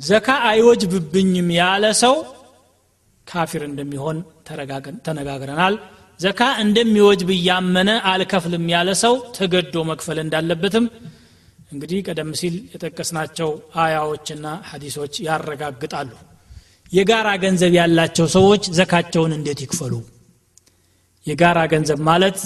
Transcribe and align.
ዘካ 0.00 0.28
አይወጅብብኝም 0.48 1.48
ያለ 1.56 1.84
ሰው 2.02 2.16
ካፊር 3.26 3.62
እንደሚሆን 3.68 4.18
ተነጋግረናል። 5.06 5.74
ዘካ 6.20 6.42
እንደሚወጅብ 6.62 7.28
እያመነ 7.34 7.90
አልከፍልም 8.10 8.64
ያለ 8.72 8.90
ሰው 9.02 9.14
ተገዶ 9.36 9.74
መክፈል 9.90 10.18
እንዳለበትም 10.22 10.86
እንግዲህ 11.72 11.98
ቀደም 12.06 12.30
ሲል 12.40 12.54
የጠቀስናቸው 12.72 13.50
አያዎችና 13.82 14.46
ሐዲሶች 14.70 15.14
ያረጋግጣሉ። 15.26 16.10
የጋራ 16.92 17.28
ገንዘብ 17.42 17.72
ያላቸው 17.78 18.26
ሰዎች 18.36 18.62
ዘካቸውን 18.78 19.32
እንዴት 19.38 19.60
ይክፈሉ? 19.64 19.94
የጋራ 21.26 21.58
ገንዘብ 21.72 22.00
ማለት 22.10 22.38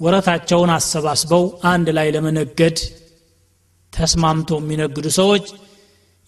ወረታቸውን 0.00 0.70
አሰባስበው 0.76 1.42
አንድ 1.70 1.88
ላይ 1.96 2.08
ለመነገድ 2.14 2.78
ተስማምቶ 3.92 4.50
የሚነግዱ 4.60 5.06
ሰዎች 5.18 5.46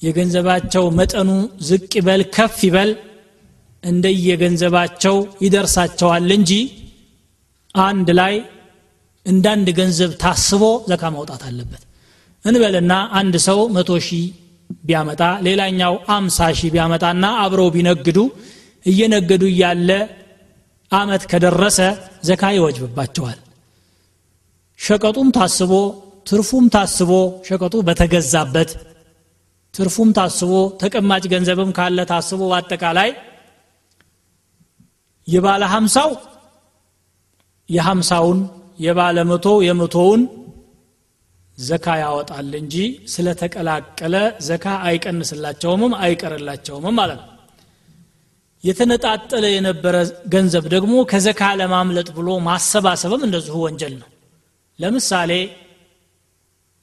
የገንዘባቸው 0.02 0.84
መጠኑ 0.98 1.30
ዝቅ 1.68 1.90
ይበል 1.98 2.22
ከፍ 2.36 2.56
ይበል 2.68 2.90
እንደየገንዘባቸው 3.82 5.16
ይደርሳቸዋል 5.44 6.28
እንጂ 6.36 6.52
አንድ 7.84 8.08
ላይ 8.20 8.34
እንዳንድ 9.26 9.68
ገንዘብ 9.78 10.10
ታስቦ 10.22 10.62
ዘካ 10.90 11.02
ማውጣት 11.14 11.42
አለበት። 11.48 11.82
እንበልና 12.44 12.92
አንድ 13.18 13.34
ሰው 13.46 13.58
መቶ 13.76 13.90
ሺህ 14.06 14.24
ቢያመጣ 14.84 15.22
ሌላኛው 15.46 15.94
አምሳ 16.14 16.48
ሺህ 16.58 16.70
ቢያመጣና 16.74 17.24
አብረው 17.42 17.68
ቢነግዱ 17.74 18.18
እየነገዱ 18.86 19.42
እያለ 19.52 19.90
አመት 20.92 21.22
ከደረሰ 21.30 21.78
ዘካ 22.24 22.42
ይወጅብባቸዋል። 22.56 23.38
ሸቀጡም 24.78 25.28
ታስቦ 25.36 25.72
ትርፉም 26.26 26.66
ታስቦ 26.74 27.10
ሸቀጡ 27.48 27.74
በተገዛበት 27.88 28.70
ትርፉም 29.74 30.10
ታስቦ 30.16 30.50
ተቀማጭ 30.80 31.24
ገንዘብም 31.32 31.70
ካለ 31.76 31.98
ታስቦ 32.10 32.40
በአጠቃላይ 32.50 33.10
የባለ 35.28 35.62
ሀምሳው 35.72 36.10
የሀምሳውን 37.68 38.38
የባለ 38.80 39.18
መቶ 39.30 39.48
የመቶውን 39.66 40.22
ዘካ 41.58 41.86
ያወጣል 42.02 42.50
እንጂ 42.60 42.76
ስለተቀላቀለ 43.06 44.14
ዘካ 44.42 44.66
አይቀንስላቸውምም 44.86 45.92
አይቀርላቸውምም 46.02 46.96
ማለት 47.00 47.20
ነው። 47.22 47.28
የተነጣጠለ 48.64 49.44
የነበረ 49.54 49.96
ገንዘብ 50.28 50.64
ደግሞ 50.74 50.94
ከዘካ 51.10 51.42
ለማምለጥ 51.60 52.08
ብሎ 52.18 52.28
ማሰባሰብም 52.46 53.22
እንደዚሁ 53.26 53.56
ወንጀል 53.64 53.94
ነው። 54.02 54.08
ለምሳሌ 54.78 55.32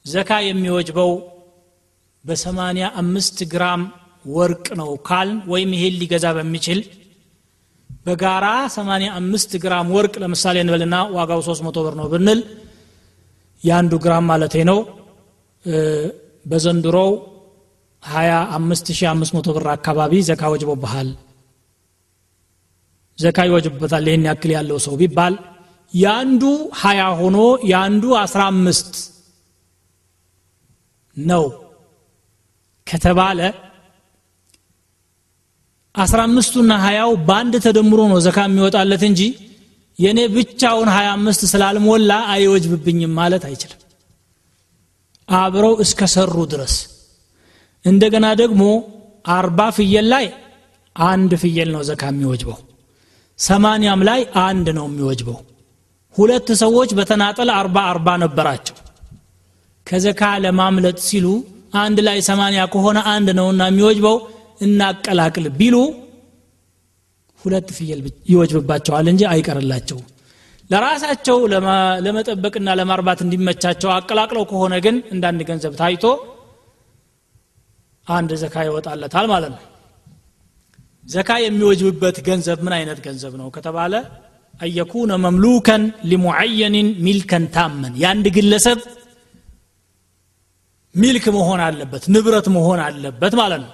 ዘካ 0.06 0.32
የሚወጅበው 0.48 1.12
በሰማንያ 2.26 2.86
አምስት 3.02 3.38
ግራም 3.52 3.82
ወርቅ 4.30 4.66
ነው 4.80 4.90
ካል 5.08 5.30
ወይም 5.52 5.70
ይሄን 5.76 5.96
ሊገዛ 6.02 6.26
በሚችል 6.38 6.80
በጋራ 8.06 8.46
85 8.74 9.56
ግራም 9.64 9.88
ወርቅ 9.96 10.14
ለምሳሌ 10.24 10.58
እንበልና 10.64 10.96
ዋጋው 11.16 11.42
300 11.48 11.84
ብር 11.86 11.96
ነው 12.00 12.08
ብንል 12.14 12.40
የአንዱ 13.62 13.94
ግራም 14.04 14.26
ማለት 14.32 14.54
ነው። 14.70 14.80
በዘንድሮው 16.46 17.10
25500 18.04 19.56
ብር 19.56 19.68
አካባቢ 19.76 20.14
ዘካ 20.30 20.52
ወጅቦብሃል። 20.54 21.10
ዘካ 23.18 23.38
ይወጅበታል 23.48 24.06
ይህን 24.10 24.28
ያክል 24.30 24.52
ያለው 24.56 24.78
ሰው 24.86 24.94
ቢባል። 25.02 25.34
የአንዱ 25.94 26.44
20 26.82 27.10
ሆኖ 27.22 27.38
የአንዱ 27.72 28.06
15 28.20 29.00
ነው 31.18 31.44
ከተባለ 32.90 33.40
አስራ 35.96 36.20
አምስቱና 36.28 36.72
ሀያው 36.84 37.12
በአንድ 37.28 37.54
ተደምሮ 37.66 38.02
ነው 38.12 38.20
ዘካ 38.26 38.40
የሚወጣለት 38.48 39.04
እንጂ 39.08 39.22
የእኔ 40.00 40.20
ብቻውን 40.36 40.90
ሀያ 40.96 41.08
አምስት 41.16 41.42
ስላልሞላ 41.52 42.12
አይወጅብብኝም 42.34 43.14
ማለት 43.20 43.44
አይችልም። 43.50 43.80
አብረው 45.30 45.74
እስከ 45.84 46.02
ሰሩ 46.14 46.36
ድረስ። 46.54 46.76
እንደገና 47.86 48.28
ደግሞ 48.42 48.64
አርባ 49.32 49.60
ፍየል 49.78 50.08
ላይ 50.14 50.26
አንድ 50.96 51.32
ፍየል 51.42 51.70
ነው 51.76 51.82
ዘካ 51.90 52.04
የሚወጅበው። 52.12 52.60
ሰማንያም 53.40 54.02
ላይ 54.10 54.22
አንድ 54.46 54.68
ነው 54.78 54.86
የሚወጅበው። 54.90 55.38
ሁለት 56.16 56.48
ሰዎች 56.64 56.90
በተናጠል 56.98 57.50
አርባ 57.58 57.78
አርባ 57.92 58.10
ነበራቸው። 58.24 58.78
ከዘካ 59.88 60.22
ለማምለጥ 60.44 60.98
ሲሉ 61.06 61.28
አንድ 61.74 61.98
ላይ 62.08 62.20
ሰማንያ 62.30 62.62
ከሆነ 62.74 63.00
አንድ 63.14 63.30
ነውና 63.40 63.64
የሚወጅበው 63.70 64.18
እናቀላቅል 64.62 65.46
ቢሉ 65.60 65.76
ሁለት 67.46 67.70
ፍየል 67.78 68.00
ይወጅብባቸዋል 68.32 69.08
እንጂ 69.12 69.22
አይቀርላቸው 69.34 70.00
ለራሳቸው 70.70 71.38
ለመጠበቅና 72.06 72.70
ለማርባት 72.80 73.20
እንዲመቻቸው 73.26 73.90
አቀላቅለው 73.94 74.44
ከሆነ 74.52 74.74
ግን 74.86 74.96
እንዳንድ 75.14 75.42
ገንዘብ 75.50 75.74
ታይቶ 75.80 76.04
አንድ 78.08 78.32
ዘካ 78.44 78.56
ይወጣለታል 78.68 79.26
ማለት 79.34 79.52
ነው። 79.56 79.64
ዘካ 81.06 81.30
የሚወጅብበት 81.44 82.18
ገንዘብ 82.28 82.60
ምን 82.66 82.74
አይነት 82.78 83.00
ገንዘብ 83.06 83.34
ነው 83.42 83.48
ከተባለ 83.56 83.94
አየኩነ 84.60 85.12
መምሉከን 85.26 85.84
ሊሙዓየንን 86.12 86.88
ሚልከን 87.06 87.46
ታመን። 87.56 87.94
የአንድ 88.02 88.26
ግለሰብ 88.38 88.80
ሚልክ 91.02 91.26
መሆን 91.38 91.62
አለበት 91.66 92.04
ንብረት 92.14 92.48
መሆን 92.56 92.80
አለበት 92.86 93.34
ማለት 93.42 93.62
ነው። 93.66 93.74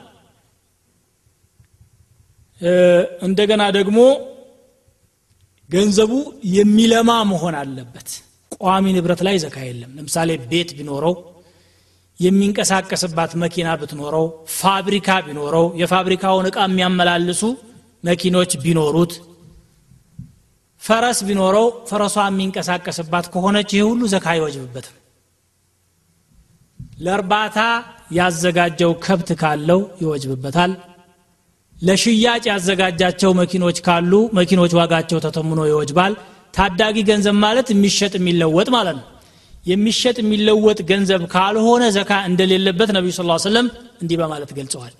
እንደገና 3.27 3.63
ደግሞ 3.77 3.97
ገንዘቡ 5.69 6.11
የሚለማ 6.55 7.11
መሆን 7.31 7.55
አለበት። 7.61 8.09
ቋሚ 8.55 8.85
ንብረት 8.97 9.21
ላይ 9.27 9.35
ዘካ 9.43 9.57
የለም። 9.67 9.93
ለምሳሌ 9.97 10.29
ቤት 10.51 10.69
ቢኖረው 10.77 11.15
የሚንቀሳቀስባት 12.19 13.31
መኪና 13.43 13.69
ብትኖረው 13.79 14.25
ፋብሪካ 14.59 15.17
ቢኖረው 15.25 15.65
የፋብሪካውን 15.81 16.45
እቃ 16.49 16.57
የሚያመላልሱ 16.67 17.41
መኪኖች 18.03 18.51
ቢኖሩት 18.63 19.13
ፈረስ 20.81 21.19
ቢኖረው 21.27 21.67
ፈረሷ 21.89 22.17
የሚንቀሳቀስባት 22.27 23.25
ከሆነች 23.33 23.69
ይህ 23.75 23.83
ሁሉ 23.89 24.01
ዘካ 24.13 24.25
አይወጅብበትም 24.33 24.95
ለእርባታ 26.97 27.57
ያዘጋጀው 28.11 28.91
ከብት 29.05 29.29
ካለው 29.41 29.81
ይወጅብበታል። 30.01 30.71
ለሽያጭ 31.77 32.43
ያዘጋጃቸው 32.51 33.31
መኪኖች 33.33 33.77
ካሉ 33.87 34.11
መኪኖች 34.33 34.73
ዋጋቸው 34.79 35.19
ተተምኖ 35.25 35.59
ይወጅባል። 35.67 36.13
ታዳጊ 36.53 36.97
ገንዘብ 37.09 37.35
ማለት 37.45 37.67
የሚሸጥ 37.73 38.13
የሚለወጥ 38.19 38.69
ማለት 38.77 38.95
ነው። 38.99 39.05
የሚሸጥ 39.65 40.15
የሚለወጥ 40.21 40.79
ገንዘብ 40.91 41.21
ካልሆነ 41.33 41.83
ዘካ 41.97 42.11
እንደሌለበት 42.29 42.89
ነቢዩ 42.97 43.11
ስ 43.11 43.21
ሰለም 43.45 43.67
እንዲህ 44.01 44.17
በማለት 44.21 44.51
ገልጸዋል። 44.57 44.93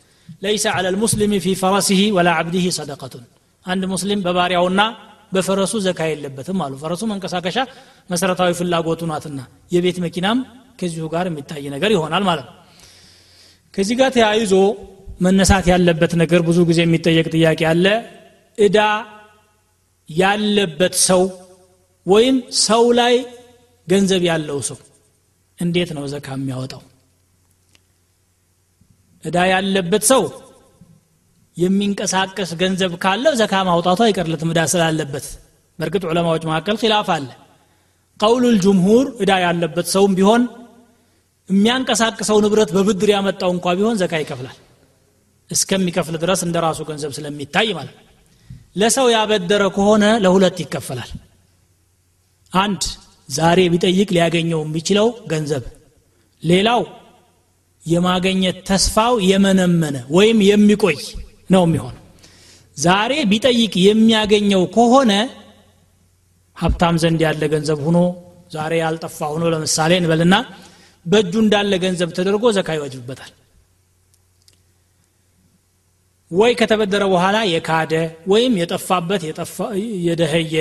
ለይሰ 0.44 0.66
አለ 0.76 0.86
ልሙስሊም 0.96 1.34
ፊ 1.44 1.56
ፈረሲህ 1.62 2.02
ወላ 2.18 2.30
አብዲህ 2.40 2.66
ሰደቀቱን። 2.78 3.24
አንድ 3.66 3.84
ሙስሊም 3.94 4.20
በባሪያውና 4.26 4.82
በፈረሱ 5.34 5.74
ዘካ 5.86 6.02
የለበትም 6.10 6.60
አሉ። 6.66 6.74
ፈረሱ 6.84 7.04
መንቀሳቀሻ 7.12 7.58
መሰረታዊ 8.10 8.52
ፍላጎቱ 8.60 9.02
ናትና 9.12 9.40
የቤት 9.72 9.98
መኪናም 10.06 10.40
ከዚሁ 10.80 11.06
ጋር 11.08 11.26
የሚታይ 11.28 11.66
ነገር 11.76 11.92
ይሆናል 11.92 12.24
ማለት 12.24 12.46
ነው። 12.48 12.56
ከዚህ 13.74 13.96
ጋር 14.00 14.10
ተያይዞ 14.16 14.54
መነሳት 15.22 15.66
ያለበት 15.74 16.14
ነገር 16.22 16.42
ብዙ 16.42 16.60
ጊዜ 16.70 16.80
የሚጠየቅ 16.86 17.28
ጥያቄ 17.36 17.62
አለ። 17.72 17.86
እዳ 18.58 18.80
ያለበት 20.10 20.96
ሰው 21.08 21.24
ወይም 22.06 22.36
ሰው 22.66 22.84
ላይ 23.00 23.14
ገንዘብ 23.88 24.24
ያለው 24.24 24.60
ሰው 24.70 24.78
እንዴት 25.60 25.90
ነው 25.98 26.04
ዘካ 26.14 26.28
የሚያወጣው? 26.38 26.82
እዳ 29.24 29.38
ያለበት 29.52 30.04
ሰው 30.12 30.24
የሚንቀሳቀስ 31.58 32.50
ገንዘብ 32.62 32.94
ካለው 33.04 33.34
ዘካ 33.42 33.64
ማውጣቱ 33.70 34.00
አይቀርለትም 34.06 34.52
እዳ 34.54 34.62
ስላለበት። 34.72 35.26
በእርግጥ 35.80 36.04
ዑለማዎች 36.10 36.44
መካከል 36.50 36.76
ኪላፍ 36.82 37.08
አለ። 37.16 37.28
ቀውሉ 38.20 38.44
ልጅምሁር 38.56 39.06
እዳ 39.24 39.32
ያለበት 39.46 39.88
ሰውም 39.94 40.14
ቢሆን 40.18 40.44
የሚያንቀሳቅሰው 41.50 42.38
ንብረት 42.44 42.70
በብድር 42.76 43.10
ያመጣው 43.14 43.50
እንኳ 43.56 43.74
ቢሆን 43.78 43.98
ዘካ 44.02 44.14
ይከፍላል። 44.22 44.58
እስከሚከፍል 45.50 46.16
ድረስ 46.24 46.42
እንደ 46.46 46.58
ራሱ 46.66 46.80
ገንዘብ 46.90 47.12
ስለሚታይ 47.18 47.68
ማለት 47.78 47.98
ለሰው 48.76 49.08
ያበደረ 49.16 49.64
ከሆነ 49.76 50.06
ለሁለት 50.24 50.58
ይከፈላል። 50.64 51.12
አንድ 52.54 52.82
ዛሬ 53.30 53.60
ቢጠይቅ 53.74 54.10
ሊያገኘው 54.16 54.62
የሚችለው 54.66 55.08
ገንዘብ። 55.32 55.64
ሌላው 56.44 56.82
የማገኘት 57.84 58.58
ተስፋው 58.70 59.14
የመነመነ 59.30 59.98
ወይም 60.18 60.40
የሚቆይ 60.50 60.98
ነው 61.50 61.64
የሚሆን 61.66 61.96
ዛሬ 62.78 63.12
ቢጠይቅ 63.32 63.74
የሚያገኘው 63.88 64.64
ከሆነ 64.76 65.12
ሀብታም 66.58 66.96
ዘንድ 67.04 67.20
ያለ 67.26 67.44
ገንዘብ 67.54 67.80
ሁኖ 67.88 67.98
ዛሬ 68.52 68.74
ያልጠፋ 68.84 69.20
ሁኖ 69.34 69.44
ለምሳሌ 69.54 69.92
እንበልና 70.02 70.36
በእጁ 71.06 71.34
እንዳለ 71.44 71.74
ገንዘብ 71.84 72.10
ተደርጎ 72.18 72.46
ዘካ 72.58 72.70
ይወጅብበታል 72.78 73.32
ወይ 76.32 76.52
ከተበደረ 76.60 77.04
በኋላ 77.12 77.38
የካደ 77.50 77.94
ወይም 78.32 78.54
የጠፋበት 78.60 79.22
የደኸየ 80.06 80.56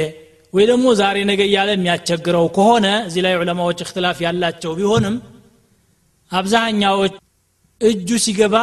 ወይ 0.52 0.64
ደግሞ 0.70 0.86
ዛሬ 0.98 1.16
ነገ 1.30 1.40
እያለ 1.48 1.70
የሚያስቸግረው 1.74 2.46
ከሆነ 2.56 2.86
እዚህ 3.06 3.22
ላይ 3.26 3.34
ዑለማዎች 3.38 3.78
እክትላፍ 3.84 4.18
ያላቸው 4.24 4.72
ቢሆንም 4.78 5.16
አብዛኛዎች 6.30 7.14
እጁ 7.80 8.08
ሲገባ 8.24 8.56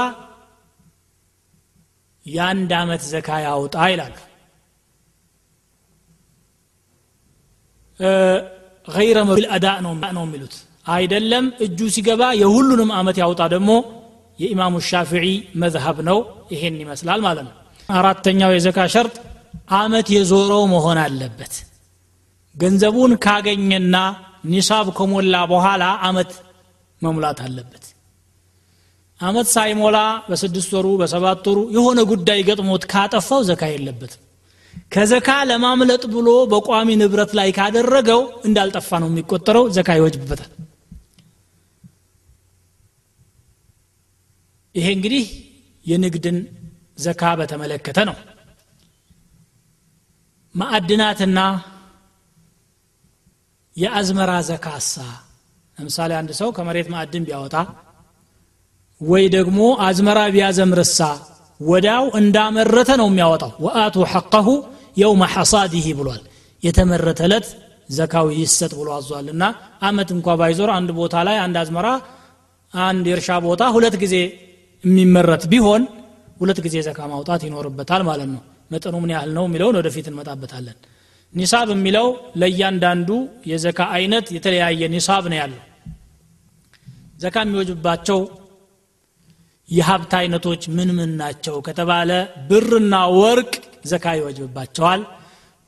የአንድ 2.26 2.72
አመት 2.80 3.02
ዘካ 3.12 3.30
ያውጣ 3.46 3.78
ይላሉ። 3.92 4.16
ገይረ 8.88 9.18
አዳ 9.56 9.68
ነው 9.84 10.24
የሚሉት 10.26 10.56
አይደለም። 10.92 11.46
እጁ 11.66 11.80
ሲገባ 11.96 12.22
የሁሉንም 12.42 12.90
አመት 13.00 13.18
ያውጣ 13.24 13.42
ደግሞ 13.54 13.72
የኢማሙ 14.40 14.76
ሻፊዒ 14.90 15.26
መዝሀብ 15.62 15.98
ነው። 16.10 16.20
ይሄን 16.54 16.78
ይመስላል 16.84 17.20
ማለት 17.26 17.46
ነው። 17.48 17.56
አራተኛው 17.94 18.52
የዘካ 18.56 18.80
ሸርጥ 18.94 19.16
አመት 19.80 20.08
የዞረው 20.16 20.64
መሆን 20.74 21.00
አለበት። 21.04 21.54
ገንዘቡን 22.56 23.12
ካገኘና 23.26 23.96
ኒሳብ 24.46 24.88
ከሞላ 24.98 25.36
በኋላ 25.52 25.84
አመት 26.08 26.32
መሙላት 27.02 27.40
አለበት። 27.46 27.84
አመት 29.20 29.48
ሳይሞላ 29.54 29.98
በስድስት 30.30 30.72
ወሩ 30.78 30.88
በሰባት 31.02 31.46
ወሩ 31.50 31.60
የሆነ 31.76 32.00
ጉዳይ 32.12 32.40
ገጥሞት 32.48 32.84
ካጠፋው 32.94 33.42
ዘካ 33.50 33.64
የለበትም። 33.72 34.22
ከዘካ 34.94 35.30
ለማምለጥ 35.50 36.04
ብሎ 36.14 36.30
በቋሚ 36.52 36.90
ንብረት 37.02 37.32
ላይ 37.40 37.50
ካደረገው 37.58 38.22
እንዳልጠፋ 38.46 39.00
ነው 39.04 39.10
የሚቆጠረው። 39.12 39.66
ዘካ 39.78 39.90
ይወጅብበታል 40.00 40.50
ይሄ 44.76 44.88
እንግዲህ 44.98 45.26
የንግድን 45.86 46.38
ዘካ 46.98 47.24
በተመለከተ 47.40 48.00
ነው። 48.10 48.18
ማዕድናትና 50.56 51.40
የአዝመራ 53.76 54.32
ዘካሳ 54.50 54.94
ለምሳሌ 55.78 56.12
አንድ 56.20 56.32
ሰው 56.40 56.50
ከመሬት 56.56 56.88
ማዕድን 56.94 57.24
ቢያወጣ 57.28 57.56
ወይ 59.02 59.24
ደግሞ 59.36 59.60
አዝመራ 59.86 60.20
ቢያዘምርሳ 60.34 61.00
ወዳው 61.60 62.06
እንዳመረተ 62.20 62.92
ነው 63.02 63.08
የሚያወጣው። 63.12 63.52
ወአቱ 63.66 63.96
ሐቀሁ 64.14 64.48
የውመ 64.98 65.24
ሐሳዲህ 65.34 65.86
ብሏል። 66.00 66.22
የተመረተ 66.64 67.20
ዕለት 67.28 67.48
ዘካው 67.90 68.28
ይሰጥ 68.40 68.72
ብሎ 68.80 68.90
አዟልና 68.98 69.44
አመት 69.88 70.10
እንኳ 70.16 70.36
ባይዞር 70.40 70.70
አንድ 70.76 70.90
ቦታ 71.00 71.16
ላይ 71.28 71.38
አንድ 71.46 71.56
አዝመራ 71.62 71.88
አንድ 72.74 73.06
የእርሻ 73.10 73.30
ቦታ 73.46 73.64
ሁለት 73.76 73.96
ጊዜ 74.04 74.16
የሚመረት 74.84 75.44
ቢሆን 75.52 75.84
ሁለት 76.40 76.60
ጊዜ 76.66 76.76
ዘካ 76.88 77.00
ማውጣት 77.12 77.42
ይኖርበታል 77.48 78.02
ማለት 78.02 78.30
ነው። 78.34 78.42
መጠኑ 78.72 78.96
ምን 79.04 79.12
ያህል 79.16 79.32
ነው 79.38 79.46
የሚለውን 79.48 79.76
ወደፊት 79.80 80.06
እንመጣበታለን። 80.12 80.78
ኒሳብ 81.34 81.68
የሚለው 81.74 82.08
ለእያንዳንዱ 82.42 83.10
የዘካ 83.52 83.80
አይነት 83.98 84.26
የተለያየ 84.36 84.82
ኒሳብ 84.96 85.24
ነው 85.32 85.38
ያለው። 85.42 85.62
ዘካ 87.20 87.36
የሚወጅባቸው 87.46 88.20
የሀብት 89.70 90.14
አይነቶች 90.20 90.64
ምን 90.78 90.90
ምን 90.98 91.12
ናቸው 91.22 91.56
ከተባለ 91.68 92.10
ብርና 92.50 92.96
ወርቅ 93.20 93.54
ዘካ 93.92 94.06
ይወጅብባቸዋል 94.18 95.02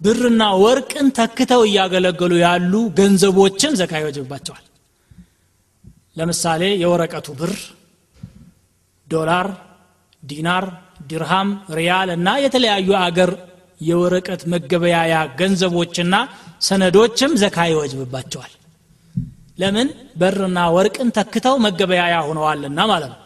ብርና 0.01 0.43
ወርቅን 0.63 1.07
ተክተው 1.17 1.61
እያገለገሉ 1.67 2.33
ያሉ 2.45 2.73
ገንዘቦችን 2.97 3.77
ዘካ 3.81 3.93
ይወጅብባቸዋል 4.01 4.63
ለምሳሌ 6.17 6.63
የወረቀቱ 6.81 7.27
ብር 7.39 7.53
ዶላር 9.13 9.47
ዲናር 10.23 10.65
ድርሃም 11.09 11.49
ሪያል 11.77 12.09
እና 12.17 12.27
የተለያዩ 12.43 12.89
አገር 13.01 13.31
የወረቀት 13.81 14.41
መገበያያ 14.53 15.13
ገንዘቦችና 15.39 16.15
ሰነዶችም 16.61 17.31
ዘካ 17.41 17.57
ይወጅብባቸዋል። 17.71 18.51
ለምን? 19.59 19.87
በርና 20.19 20.59
ወርቅን 20.75 21.09
ተክተው 21.17 21.55
መገበያያ 21.65 22.15
ሆነዋልና 22.27 22.79
ማለት 22.91 23.11
ነው። 23.13 23.19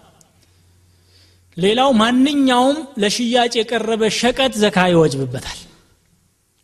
ሌላው 1.58 1.90
ማንኛውም 2.02 2.78
ለሽያጭ 3.02 3.54
የቀረበ 3.60 4.04
ሸቀጥ 4.20 4.54
ዘካ 4.64 4.78
ይወጅብበታል። 4.94 5.60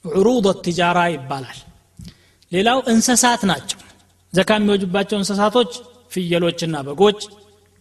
ዑሩድ 0.05 0.47
ትጃራ 0.65 0.99
ይባላል። 1.13 1.59
ሌላው 2.51 2.79
እንስሳት 2.91 3.41
ናቸው። 3.51 3.79
ዘካ 4.33 4.49
የሚወጅባቸው 4.57 5.17
እንስሳቶች 5.19 5.71
ፍየሎችና 6.11 6.75
በጎች 6.87 7.19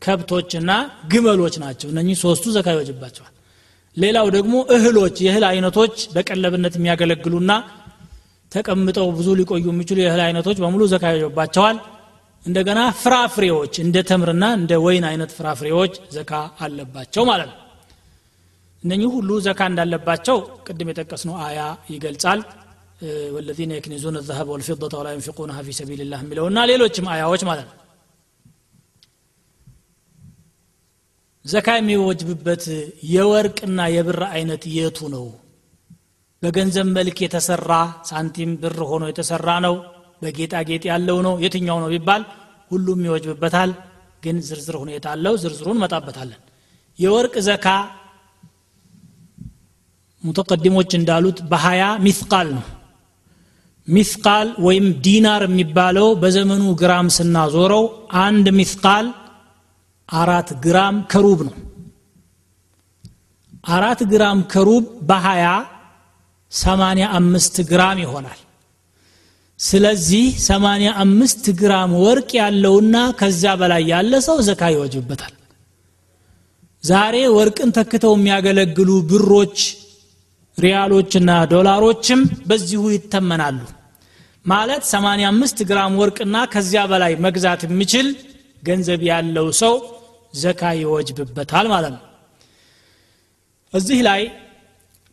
ከብቶችና 0.02 0.70
ግመሎች 1.12 1.54
ናቸው። 1.64 1.88
እነኚህ 1.92 2.16
ሶስቱ 2.22 2.44
ዘካ 2.56 2.66
ይወጅባቸዋል። 2.74 3.32
ሌላው 3.96 4.26
ደግሞ 4.36 4.54
እህሎች 4.74 5.16
የእህል 5.24 5.44
አይነቶች 5.48 5.96
በቀለብነት 6.14 6.74
የሚያገለግሉና 6.78 7.52
ተቀምጠው 8.52 9.08
ብዙ 9.18 9.28
ሊቆዩ 9.38 9.66
የሚችሉ 9.70 9.98
የእህል 10.02 10.22
አይነቶች 10.26 10.58
በሙሉ 10.62 10.82
ዘካ 10.92 11.04
ይወጅባቸዋል። 11.12 11.76
እንደገና 12.44 12.80
ፍራፍሬዎች 13.02 13.74
እንደ 13.82 13.96
ተምርና 14.08 14.44
እንደ 14.58 14.72
ወይን 14.84 15.04
አይነት 15.10 15.30
ፍራፍሬዎች 15.36 15.92
ዘካ 16.16 16.32
አለባቸው 16.64 17.24
ማለት 17.30 17.50
ነው። 17.52 17.58
እነኚህ 18.82 19.10
ሁሉ 19.16 19.30
ዘካ 19.46 19.60
እንዳለባቸው 19.70 20.36
ቅድም 20.66 20.88
የጠቀስነው 20.92 21.36
አያ 21.44 21.60
ይገልጻል። 21.92 22.40
ወለዚነ 23.36 23.70
የክኒዙን 23.76 24.16
ዘሀብ 24.26 24.48
ወልፊደተ 24.52 24.94
ወላ 24.98 25.08
ዩንፊቁናሃ 25.14 25.60
ፊ 25.66 25.72
ሰቢልላህ 25.78 26.20
የሚለውና 26.24 26.58
ሌሎችም 26.70 27.06
አያዎች 27.14 27.42
ማለት 27.48 27.66
ነው። 27.68 27.78
ዘካ 31.44 31.68
የሚወጅብበት 31.76 32.64
የወርቅና 33.12 33.78
የብር 33.94 34.20
አይነት 34.34 34.62
የቱ 34.74 34.98
ነው? 35.14 35.24
በገንዘብ 36.42 36.86
መልክ 36.96 37.16
የተሰራ 37.24 37.72
ሳንቲም 38.08 38.50
ብር 38.62 38.78
ሆኖ 38.90 39.02
የተሰራ 39.10 39.48
ነው? 39.66 39.74
በጌጣጌጥ 40.22 40.82
ያለው 40.90 41.18
ነው? 41.26 41.34
የትኛው 41.44 41.78
ነው 41.82 41.90
ቢባል 41.94 42.22
ሁሉም 42.70 43.00
ይወጅብበታል። 43.06 43.70
ግን 44.22 44.36
ዝርዝር 44.48 44.76
ሁኔታ 44.82 45.06
አለው። 45.14 45.34
ዝርዝሩን 45.42 45.80
መጣበታለን 45.82 46.40
የወርቅ 46.98 47.34
ዘካ 47.46 47.66
ሙተቀዲሞች 50.24 50.90
እንዳሉት 50.98 51.38
በሀያ 51.50 51.82
ሚስቃል 52.04 52.48
ነው። 52.56 52.64
ሚስቃል 53.88 54.48
ወይም 54.58 54.86
ዲናር 55.04 55.42
የሚባለው 55.46 56.08
በዘመኑ 56.14 56.64
ግራም 56.82 57.08
ስናዞረው 57.10 57.84
አንድ 58.22 58.46
ሚስቃል 58.58 59.06
አራት 60.12 60.48
ግራም 60.64 60.96
ከሩብ 61.12 61.40
ነው። 61.48 61.54
አራት 63.72 64.00
ግራም 64.12 64.38
ከሩብ 64.52 64.86
በሀያ 65.08 65.46
ሰማንያ 66.52 67.04
አምስት 67.18 67.56
ግራም 67.70 67.98
ይሆናል። 68.04 68.40
ስለዚህ 69.60 70.24
85 70.44 71.46
ግራም 71.60 71.90
ወርቅ 72.04 72.30
ያለውና 72.40 72.96
ከዚያ 73.20 73.52
በላይ 73.60 73.82
ያለ 73.92 74.12
ሰው 74.26 74.38
ዘካ 74.48 74.70
ይወጅበታል። 74.74 75.34
ዛሬ 76.84 77.16
ወርቅን 77.36 77.70
ተክተው 77.76 78.14
የሚያገለግሉ 78.16 78.90
ብሮች 79.10 79.58
ሪያሎችና 80.58 81.30
ዶላሮችም 81.52 82.20
በዚሁ 82.48 82.82
ይተመናሉ። 82.94 83.60
ማለት 84.44 84.82
85 84.90 85.64
ግራም 85.70 85.92
ወርቅና 86.00 86.36
ከዚያ 86.54 86.82
በላይ 86.92 87.12
መግዛት 87.26 87.60
የሚችል 87.66 88.08
ገንዘብ 88.62 89.00
ያለው 89.10 89.46
ሰው 89.60 89.74
ዘካ 90.34 90.62
ይወጅብበታል 90.78 91.66
ማለት 91.72 91.92
ነው። 91.96 92.02
እዚህ 93.72 94.00
ላይ 94.08 94.22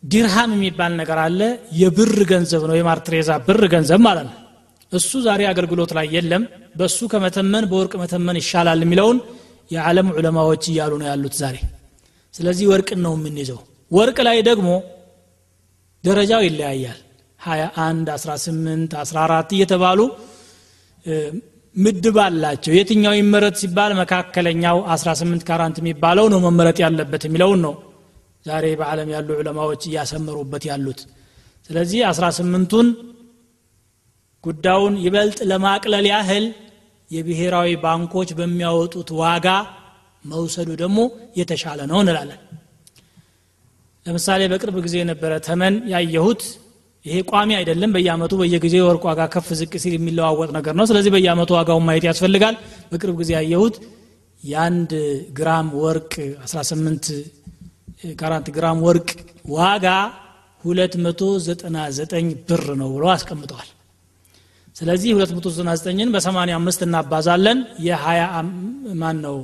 ዲርሃም 0.02 0.50
የሚባል 0.56 0.92
ነገር 1.00 1.18
አለ። 1.24 1.40
የብር 1.80 2.18
ገንዘብ 2.30 2.62
ነው 2.70 2.76
የማርትሬዛ 2.78 3.30
ብር 3.46 3.62
ገንዘብ 3.74 4.00
ማለት 4.00 4.26
ነው። 4.30 4.36
እሱ 4.92 5.10
ዛሬ 5.26 5.40
አገልግሎት 5.50 5.90
ላይ 5.98 6.06
የለም። 6.14 6.44
በሱ 6.76 6.98
ከመተመን 7.12 7.64
በወርቅ 7.70 7.92
መተመን 8.02 8.38
ይሻላል 8.42 8.80
የሚለውን 8.84 9.18
የዓለም 9.70 10.08
ዑለማዎች 10.16 10.64
እያሉ 10.70 10.92
ነው 11.00 11.06
ያሉት 11.10 11.34
ዛሬ። 11.40 11.56
ስለዚህ 12.34 12.66
ወርቅን 12.72 13.00
ነው 13.06 13.12
የምንይዘው። 13.18 13.60
ወርቅ 13.90 14.18
ላይ 14.28 14.38
ደግሞ 14.48 14.68
ደረጃው 16.04 16.42
ይለያያል። 16.46 16.98
21 17.40 18.10
18 18.16 18.96
14 19.02 19.54
እየተባሉ 19.56 20.00
ምድብ 21.76 22.16
አላቸው። 22.24 22.72
የትኛው 22.76 23.14
ይመረጥ 23.18 23.54
ሲባል 23.60 23.92
መካከለኛው 24.00 24.78
18 24.94 25.44
ካራንት 25.48 25.76
የሚባለው 25.80 26.26
ነው 26.32 26.40
መመረጥ 26.46 26.78
ያለበት 26.84 27.22
የሚለውን 27.26 27.60
ነው 27.66 27.74
ዛሬ 28.46 28.66
በዓለም 28.80 29.08
ያሉ 29.14 29.28
ዑለማዎች 29.38 29.82
እያሰመሩበት 29.88 30.64
ያሉት። 30.70 31.00
ስለዚህ 31.68 32.00
18ቱን 32.10 32.88
ጉዳዩን 34.44 34.94
ይበልጥ 35.04 35.38
ለማቅለል 35.50 36.06
ያህል 36.12 36.44
የብሔራዊ 37.10 37.68
ባንኮች 37.82 38.30
በሚያወጡት 38.38 39.08
ዋጋ 39.20 39.46
መውሰዱ 40.24 40.70
ደግሞ 40.82 40.98
የተሻለ 41.38 41.80
ነው 41.90 41.98
እንላለን። 42.02 42.40
ለምሳሌ 44.06 44.42
በቅርብ 44.52 44.76
ጊዜ 44.86 44.94
የነበረ 45.00 45.32
ተመን 45.46 45.74
ያየሁት 45.92 46.42
ይሄ 47.04 47.16
ቋሚ 47.30 47.50
አይደለም። 47.58 47.90
በየአመቱ 47.94 48.32
በየጊዜው 48.40 48.82
የወርቅ 48.82 49.02
ዋጋ 49.08 49.20
ከፍ 49.34 49.48
ዝቅ 49.60 49.72
ሲል 49.82 49.94
የሚለዋወጥ 49.96 50.50
ነገር 50.56 50.74
ነው። 50.78 50.86
ስለዚህ 50.90 51.10
በየአመቱ 51.14 51.50
ዋጋውን 51.58 51.84
ማየት 51.88 52.04
ያስፈልጋል። 52.08 52.56
በቅርብ 52.90 53.16
ጊዜ 53.20 53.30
ያየሁት 53.38 53.76
የአንድ 54.40 54.90
ግራም 55.38 55.68
ወርቅ 55.80 56.12
18 56.46 57.08
ከአራት 58.20 58.46
ግራም 58.56 58.78
ወርቅ 58.86 59.08
ዋጋ 59.54 59.86
299 60.64 62.30
ብር 62.48 62.64
ነው 62.80 62.88
ብሎ 62.94 63.04
አስቀምጠዋል። 63.14 63.68
ስለዚህ 64.76 65.10
299ን 65.16 66.10
በ85 66.14 66.84
እናባዛለን። 66.86 67.58
የ20 67.86 68.44
ማን 69.00 69.16
ነው 69.26 69.36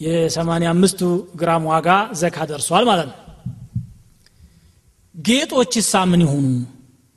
የ85ቱ 0.00 1.00
ግራም 1.40 1.64
ዋጋ 1.72 1.88
ዘካ 2.20 2.36
ደርሷል 2.50 2.84
ማለት 2.88 3.08
ነው 3.10 3.18
ጌጦች 5.14 5.74
ሳ 5.84 6.00
ምን 6.10 6.20
ይሆኑ 6.24 6.46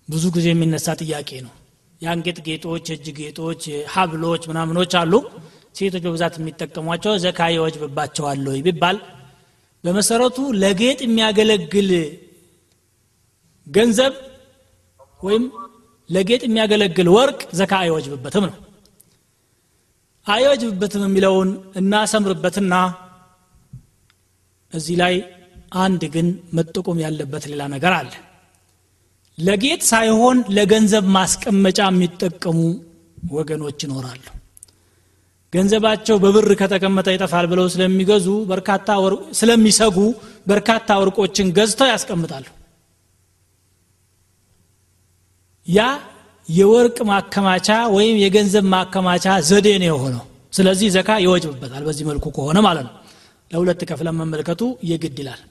ብዙ 0.07 0.23
ጊዜ 0.35 0.47
የሚነሳ 0.51 0.87
ጥያቄ 1.01 1.29
ነው። 1.45 1.53
የአንገት 2.01 2.37
ጌጦች 2.47 2.85
የእጅ 2.91 3.05
ጌጦች 3.19 3.61
ሀብሎች 3.93 4.43
ምናምኖች 4.49 4.93
አሉ። 5.01 5.13
ሴቶች 5.77 6.03
በብዛት 6.05 6.35
የሚጠቀሟቸው 6.39 7.13
ዘካ 7.23 7.47
ይወጅብባቸዋል 7.53 8.43
ወይ 8.51 8.59
ቢባል 8.65 8.97
በመሰረቱ 9.83 10.37
ለጌጥ 10.61 10.99
የሚያገለግል 11.05 11.89
ገንዘብ 13.67 14.13
ወይም 15.23 15.43
ለጌጥ 16.09 16.41
የሚያገለግል 16.45 17.07
ወርቅ 17.15 17.39
ዘካ 17.59 17.73
አይወጅብበትም 17.83 18.45
ነው። 18.49 18.55
አይወጅብበትም 20.27 21.03
የሚለውን 21.07 21.49
እናሰምርበትና 21.75 22.73
እዚህ 24.73 24.95
ላይ 25.01 25.13
አንድ 25.75 26.01
ግን 26.13 26.27
መጠቆም 26.57 26.97
ያለበት 27.03 27.43
ሌላ 27.51 27.63
ነገር 27.73 27.93
አለ። 27.97 28.11
ለጌጥ 29.37 29.81
ሳይሆን 29.89 30.37
ለገንዘብ 30.57 31.05
ማስቀመጫ 31.15 31.79
የሚጠቀሙ 31.87 32.59
ወገኖች 33.31 33.79
ይኖራሉ። 33.85 34.23
ገንዘባቸው 35.53 36.15
በብር 36.23 36.47
ከተቀመጠ 36.59 37.07
ይጠፋል 37.13 37.45
ብለው 37.51 37.65
ስለሚገዙ 37.73 38.27
በርካታ 38.49 38.87
ስለሚሰጉ 39.39 39.97
በርካታ 40.47 40.97
ወርቆችን 41.01 41.53
ገዝተው 41.57 41.89
ያስቀምጣሉ። 41.91 42.45
ያ 45.67 45.81
የወርቅ 46.47 46.97
ማከማቻ 47.09 47.67
ወይም 47.95 48.15
የገንዘብ 48.23 48.65
ማከማቻ 48.73 49.25
ዘዴ 49.47 49.67
ነው 49.81 49.89
የሆነው። 49.91 50.23
ስለዚህ 50.53 50.87
ዘካ 50.95 51.09
ይወጅብበታል 51.23 51.83
በዚህ 51.87 52.05
መልኩ 52.09 52.25
ከሆነ 52.35 52.57
ማለት 52.67 52.85
ነው። 52.87 52.93
ለሁለት 53.51 53.81
ከፍለን 53.89 54.15
መመልከቱ 54.19 54.61
የግድ 54.89 55.17
ይላል 55.21 55.41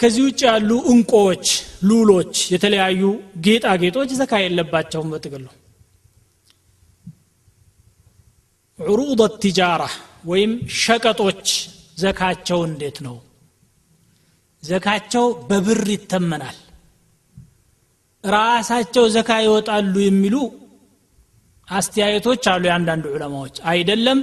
ከዚህ 0.00 0.22
ውጭ 0.26 0.40
ያሉ 0.48 0.70
እንቆዎች 0.92 1.46
ሉሎች 1.88 2.34
የተለያዩ 2.52 3.02
ጌጣጌጦች 3.40 4.10
ዘካ 4.18 4.32
የለባቸውም 4.42 5.12
በጥቅሉ። 5.12 5.46
ዑሩድ 8.78 9.20
ቲጃራ 9.42 9.82
ወይም 10.26 10.52
ሸቀጦች 10.80 11.44
ዘካቸው 11.98 12.58
እንዴት 12.68 12.96
ነው? 13.06 13.16
ዘካቸው 14.62 15.26
በብር 15.48 15.82
ይተመናል። 15.94 16.56
ራሳቸው 18.24 19.04
ዘካ 19.08 19.30
ይወጣሉ 19.42 19.94
የሚሉ 20.04 20.36
አስተያየቶች 21.68 22.44
አሉ 22.52 22.62
የአንዳንድ 22.68 23.04
ዑለማዎች። 23.12 23.56
አይደለም 23.64 24.18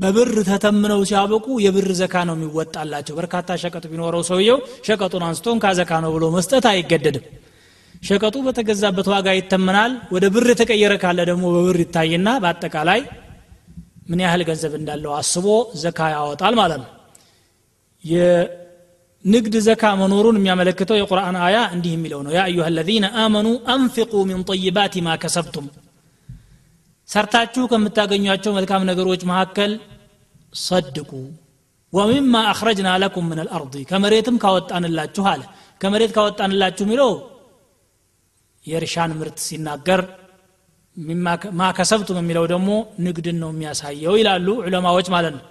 በብር 0.00 0.30
ተተምነው 0.48 1.00
ሲያበቁ 1.08 1.46
የብር 1.64 1.88
ዘካ 1.98 2.14
ነው 2.28 2.34
የሚወጣላቸው። 2.36 3.14
በርካታ 3.18 3.56
ሸቀጥ 3.62 3.84
ቢኖረው 3.90 4.22
ሰውየው 4.28 4.58
ሸቀጡን 4.86 5.24
አንስቶን 5.26 5.58
ካዘካ 5.64 6.00
ነው 6.04 6.12
ብሎ 6.14 6.24
መስጠት 6.36 6.66
አይገደድም። 6.70 7.24
ሸቀጡ 8.02 8.36
በተገዛበት 8.46 9.08
ዋጋ 9.12 9.28
ይተመናል። 9.38 9.92
ወደ 10.14 10.24
ብር 10.34 10.46
የተቀየረ 10.52 10.94
ካለ 11.02 11.18
ደግሞ 11.30 11.44
በብር 11.56 11.78
ይታይና 11.84 12.28
በአጠቃላይ 12.44 13.00
ምን 14.08 14.22
ያህል 14.24 14.42
ገንዘብ 14.48 14.72
እንዳለው 14.78 15.12
አስቦ 15.18 15.46
ዘካ 15.82 16.08
ያወጣል 16.14 16.54
ማለት 16.60 16.80
ነው። 16.82 16.88
የንግድ 18.04 19.54
ዘካ 19.66 19.92
መኖሩን 20.00 20.38
የሚያመለክተው 20.40 20.98
የቁርአን 21.00 21.36
አያ 21.46 21.58
እንዲህ 21.76 21.92
የሚለው 21.96 22.22
ነው። 22.26 22.32
ያ 22.36 22.42
አዩሃ 22.46 22.66
አመኑ 23.24 23.46
አንፊቁ 23.74 24.12
ሚን 24.30 24.42
ጠይባት 24.50 24.96
ማ 25.02 25.18
ከሰብቱም 25.24 25.68
ሰርታችሁ 27.10 27.62
ከምታገኟቸው 27.70 28.52
መልካም 28.58 28.82
ነገሮች 28.90 29.22
መካከል 29.30 29.72
ሰድቁ። 30.54 31.10
ወሚማ 31.92 32.34
አኽረጅና 32.50 32.88
ለኩም 33.02 33.26
ምን 33.30 33.38
አልአርض 33.42 33.74
ከመሬትም 33.90 34.36
ካወጣንላችሁ 34.42 35.24
አለ። 35.30 35.42
ከመሬት 35.80 36.10
ካወጣንላችሁ 36.16 36.84
የሚለው 36.86 37.12
የእርሻን 38.64 39.12
ምርት 39.20 39.38
ሲናገር 39.46 40.00
ማ 41.58 41.66
ከሰብቱም 41.76 42.18
የሚለው 42.20 42.44
ደግሞ 42.52 42.70
ንግድን 43.00 43.36
ነው 43.42 43.50
የሚያሳየው 43.52 44.14
ይላሉ 44.20 44.48
ዑለማዎች 44.64 45.06
ማለት 45.14 45.34
ነው። 45.36 45.44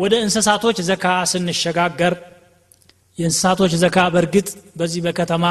ወደ 0.00 0.14
እንስሳቶች 0.24 0.78
ዘካ 0.88 1.04
ስንሸጋገር 1.30 2.14
የእንስሳቶች 3.18 3.72
ዘካ 3.82 3.98
በእርግጥ 4.14 4.48
በዚህ 4.78 5.00
በከተማ 5.06 5.44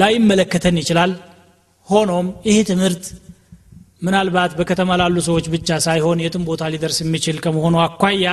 ላይመለከተን 0.00 0.76
ይችላል 0.82 1.10
ሆኖም 1.88 2.26
ይህ 2.46 2.58
ትምህርት 2.68 3.04
ምናልባት 4.02 4.52
በከተማ 4.58 4.90
ላሉ 5.00 5.16
ሰዎች 5.26 5.46
ብቻ 5.52 5.78
ሳይሆን 5.84 6.22
የትም 6.22 6.44
ቦታ 6.48 6.70
ሊደርስ 6.72 6.98
የሚችል 7.02 7.36
ከመሆኑ 7.44 7.76
አኳያ 7.82 8.26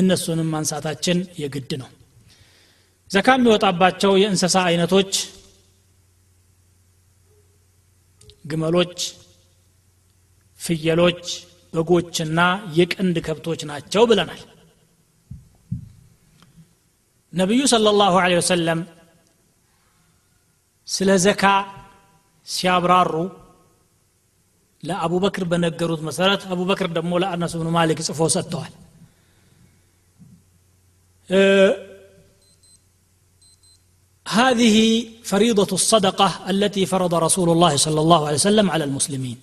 እነሱንም 0.00 0.48
ማንሳታችን 0.54 1.18
የግድ 1.42 1.72
ነው። 1.82 1.88
ዘካ 3.10 3.28
የሚወጣባቸው 3.36 4.12
የእንስሳ 4.20 4.56
አይነቶች 4.68 5.12
ግመሎች 8.46 8.96
ፍየሎች 10.60 11.22
በጎችና 11.72 12.40
የቅንድ 12.78 13.16
ከብቶች 13.26 13.60
ናቸው 13.70 14.02
ብለናል። 14.10 14.42
ነቢዩ 17.32 17.62
ሰለላሁ 17.66 18.14
ላሁ 18.16 18.34
ወሰለም 18.40 18.80
ስለ 20.88 21.10
ዘካ 21.24 21.44
ሲያብራሩ 22.47 23.13
ለአቡበክር 24.83 25.43
በነገሩት 25.51 26.01
መሰረት 26.09 26.41
አቡበክር 26.53 26.87
ደግሞ 26.97 27.13
ለአነስ 27.23 27.53
ብኑ 27.59 27.69
ማሊክ 27.77 27.99
ጽፎ 28.09 28.29
ሰጥተዋል 28.35 28.73
هذه 34.25 34.77
فريضة 35.23 35.71
الصدقة 35.71 36.29
التي 36.49 36.83
فرض 36.85 37.13
رسول 37.27 37.49
الله 37.49 37.73
صلى 37.85 37.99
الله 38.01 38.21
عليه 38.27 38.39
وسلم 38.41 38.67
على 38.73 38.83
المسلمين 38.89 39.37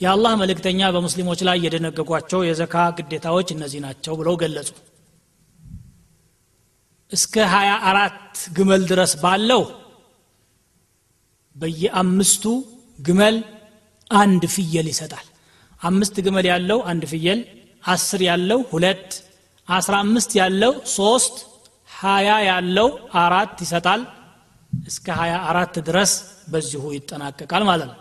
የአላህ 0.00 0.32
መልእክተኛ 0.42 0.80
በሙስሊሞች 0.94 1.40
ላይ 1.48 1.56
የደነገጓቸው 1.64 2.40
የዘካ 2.48 2.74
ግዴታዎች 2.98 3.48
እነዚህ 3.54 3.80
ናቸው 3.86 4.12
ብለው 4.20 4.34
ገለጹ 4.42 4.68
እስከ 7.10 7.34
ሀያ 7.54 7.70
አራት 7.90 8.36
ግመል 8.56 8.82
ድረስ 8.90 9.12
ባለው 9.22 9.62
በየአምስቱ 11.55 12.43
ግመል 12.99 13.35
አንድ 14.11 14.43
ፍየል 14.55 14.87
ይሰጣል። 14.93 15.27
አምስት 15.81 16.15
ግመል 16.25 16.45
ያለው 16.51 16.79
አንድ 16.91 17.03
ፍየል 17.11 17.39
አስር 17.83 18.21
ያለው 18.29 18.59
ሁለት 18.71 19.09
አስራ 19.67 19.93
አምስት 20.05 20.31
ያለው 20.41 20.73
ሶስት 20.95 21.35
ሀያ 21.91 22.29
ያለው 22.49 22.87
አራት 23.23 23.55
ይሰጣል። 23.65 24.01
እስከ 24.73 25.07
ሀያ 25.19 25.33
አራት 25.49 25.75
ድረስ 25.87 26.11
በዚሁ 26.51 26.83
ይጠናቀቃል 26.95 27.63
ማለት 27.63 27.89
ነው። 27.91 27.99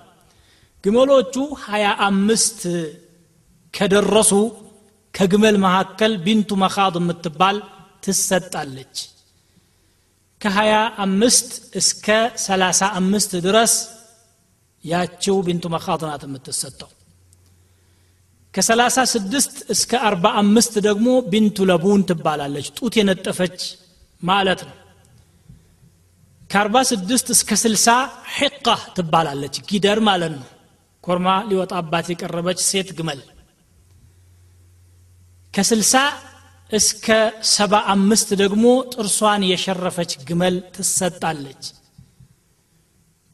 ግመሎቹ 0.85 1.35
ሀያ 1.65 1.87
አምስት 2.07 2.61
ከደረሱ 3.75 4.33
ከግመል 5.15 5.57
መካከል 5.65 6.13
ቢንቱ 6.25 6.51
መኻድ 6.63 6.95
የምትባል 7.01 7.57
ትሰጣለች 8.05 8.97
ከሀያ 10.43 10.75
አምስት 11.05 11.49
እስከ 11.81 12.07
ሰላሳ 12.45 12.83
አምስት 12.99 13.33
ድረስ 13.47 13.75
ያችው 14.85 15.37
ቢንቱ 15.47 15.65
መኻድ 15.75 16.03
ናት 16.09 16.23
የምትሰጠው። 16.27 16.91
ከሰላሳ 18.55 18.97
ስድስት 19.13 19.55
እስከ 19.75 19.93
አርባ 20.09 20.25
አምስት 20.41 20.75
ደግሞ 20.87 21.09
ቢንቱ 21.33 21.67
ለቡን 21.71 22.01
ትባላለች። 22.09 22.67
ጡት 22.79 22.95
የነጠፈች 23.01 23.59
ማለት 24.23 24.63
ነው። 24.69 24.75
ከአርባ 26.51 26.77
ስድስት 26.91 27.27
እስከ 27.35 27.51
ስልሳ 27.63 27.87
ሕቃ 28.37 28.67
ትባላለች። 28.97 29.55
ጊደር 29.71 30.01
ማለት 30.09 30.33
ነው። 30.37 30.49
ኮርማ 31.05 31.29
ሊወጣባት 31.49 32.07
የቀረበች 32.13 32.61
ሴት 32.67 32.91
ግመል። 32.99 33.21
ከስልሳ 35.55 35.95
እስከ 36.73 37.07
ሰባ 37.51 37.73
አምስት 37.95 38.29
ደግሞ 38.43 38.65
ጥርሷን 38.93 39.43
የሸረፈች 39.49 40.13
ግመል 40.29 40.57
ትሰጣለች። 40.75 41.65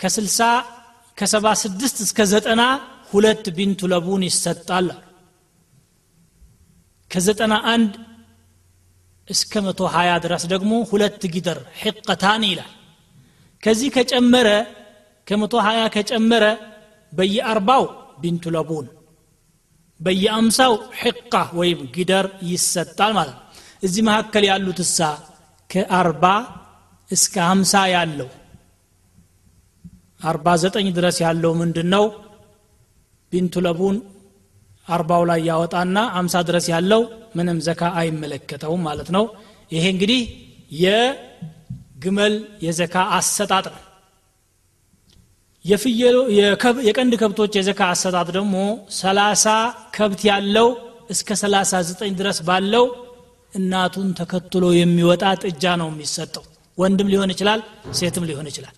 ከስልሳ 0.00 0.40
ከሰባ 1.18 1.46
ስድስት 1.62 1.96
እስከ 2.04 2.18
ዘጠና 2.32 2.62
ሁለት 3.12 3.44
ቢንቱ 3.56 3.80
ለቡን 3.92 4.22
ይሰጣል። 4.28 4.88
ከዘጠና 7.10 7.54
አንድ 7.72 7.92
እስከ 9.28 9.62
መቶ 9.66 9.80
ሀያ 9.94 10.10
ድረስ 10.24 10.42
ደግሞ 10.52 10.72
ሁለት 10.90 11.22
ጊደር 11.34 11.58
ሕቀታን 11.80 12.42
ይላል። 12.50 12.72
ከዚህ 13.62 13.88
ከጨመረ 13.96 14.48
ከመቶ 15.26 15.54
ሀያ 15.66 15.80
ከጨመረ 15.94 16.44
በየአርባው 17.12 17.84
ቢንቱ 18.22 18.44
ለቡን 18.54 18.86
በየአምሳው 20.00 20.72
ሕቃ 21.00 21.34
ወይም 21.58 21.80
ጊደር 21.94 22.26
ይሰጣል 22.50 23.12
ማለት 23.18 23.34
ነው። 23.34 23.44
እዚህ 23.82 24.02
መካከል 24.08 24.44
ያሉት 24.50 24.78
እሳ 24.84 24.98
ከአርባ 25.70 26.24
እስከ 27.10 27.34
ሀምሳ 27.48 27.72
ያለው 27.94 28.28
አርባ 30.22 30.46
ዘጠኝ 30.62 30.86
ድረስ 30.96 31.16
ያለው 31.24 31.52
ምንድን 31.60 31.88
ነው 31.94 32.04
ቢንቱ 33.32 33.54
አርባው 34.86 35.22
ላይ 35.30 35.40
ያወጣና 35.48 35.98
አምሳ 36.18 36.34
ድረስ 36.48 36.66
ያለው 36.72 37.02
ምንም 37.36 37.58
ዘካ 37.66 37.82
አይመለከተውም 38.00 38.82
ማለት 38.88 39.08
ነው። 39.16 39.24
ይሄ 39.72 39.84
እንግዲህ 39.94 40.20
የግመል 40.78 42.34
የዘካ 42.62 42.96
አሰጣጥ 43.16 43.66
ነው 43.74 43.82
የቀንድ 46.86 47.12
ከብቶች 47.20 47.52
የዘካ 47.58 47.80
አሰጣጥ 47.92 48.28
ደግሞ 48.36 48.56
ሰላሳ 48.98 49.44
ከብት 49.96 50.22
ያለው 50.30 50.68
እስከ 51.10 51.36
ሰላሳ 51.42 51.80
ዘጠኝ 51.88 52.12
ድረስ 52.20 52.38
ባለው 52.48 52.84
እናቱን 53.52 54.08
ተከትሎ 54.18 54.64
የሚወጣ 54.78 55.24
ጥጃ 55.42 55.64
ነው 55.80 55.88
የሚሰጠው። 55.92 56.44
ወንድም 56.78 57.08
ሊሆን 57.12 57.30
ይችላል 57.34 57.60
ሴትም 57.92 58.24
ሊሆን 58.28 58.46
ይችላል። 58.50 58.74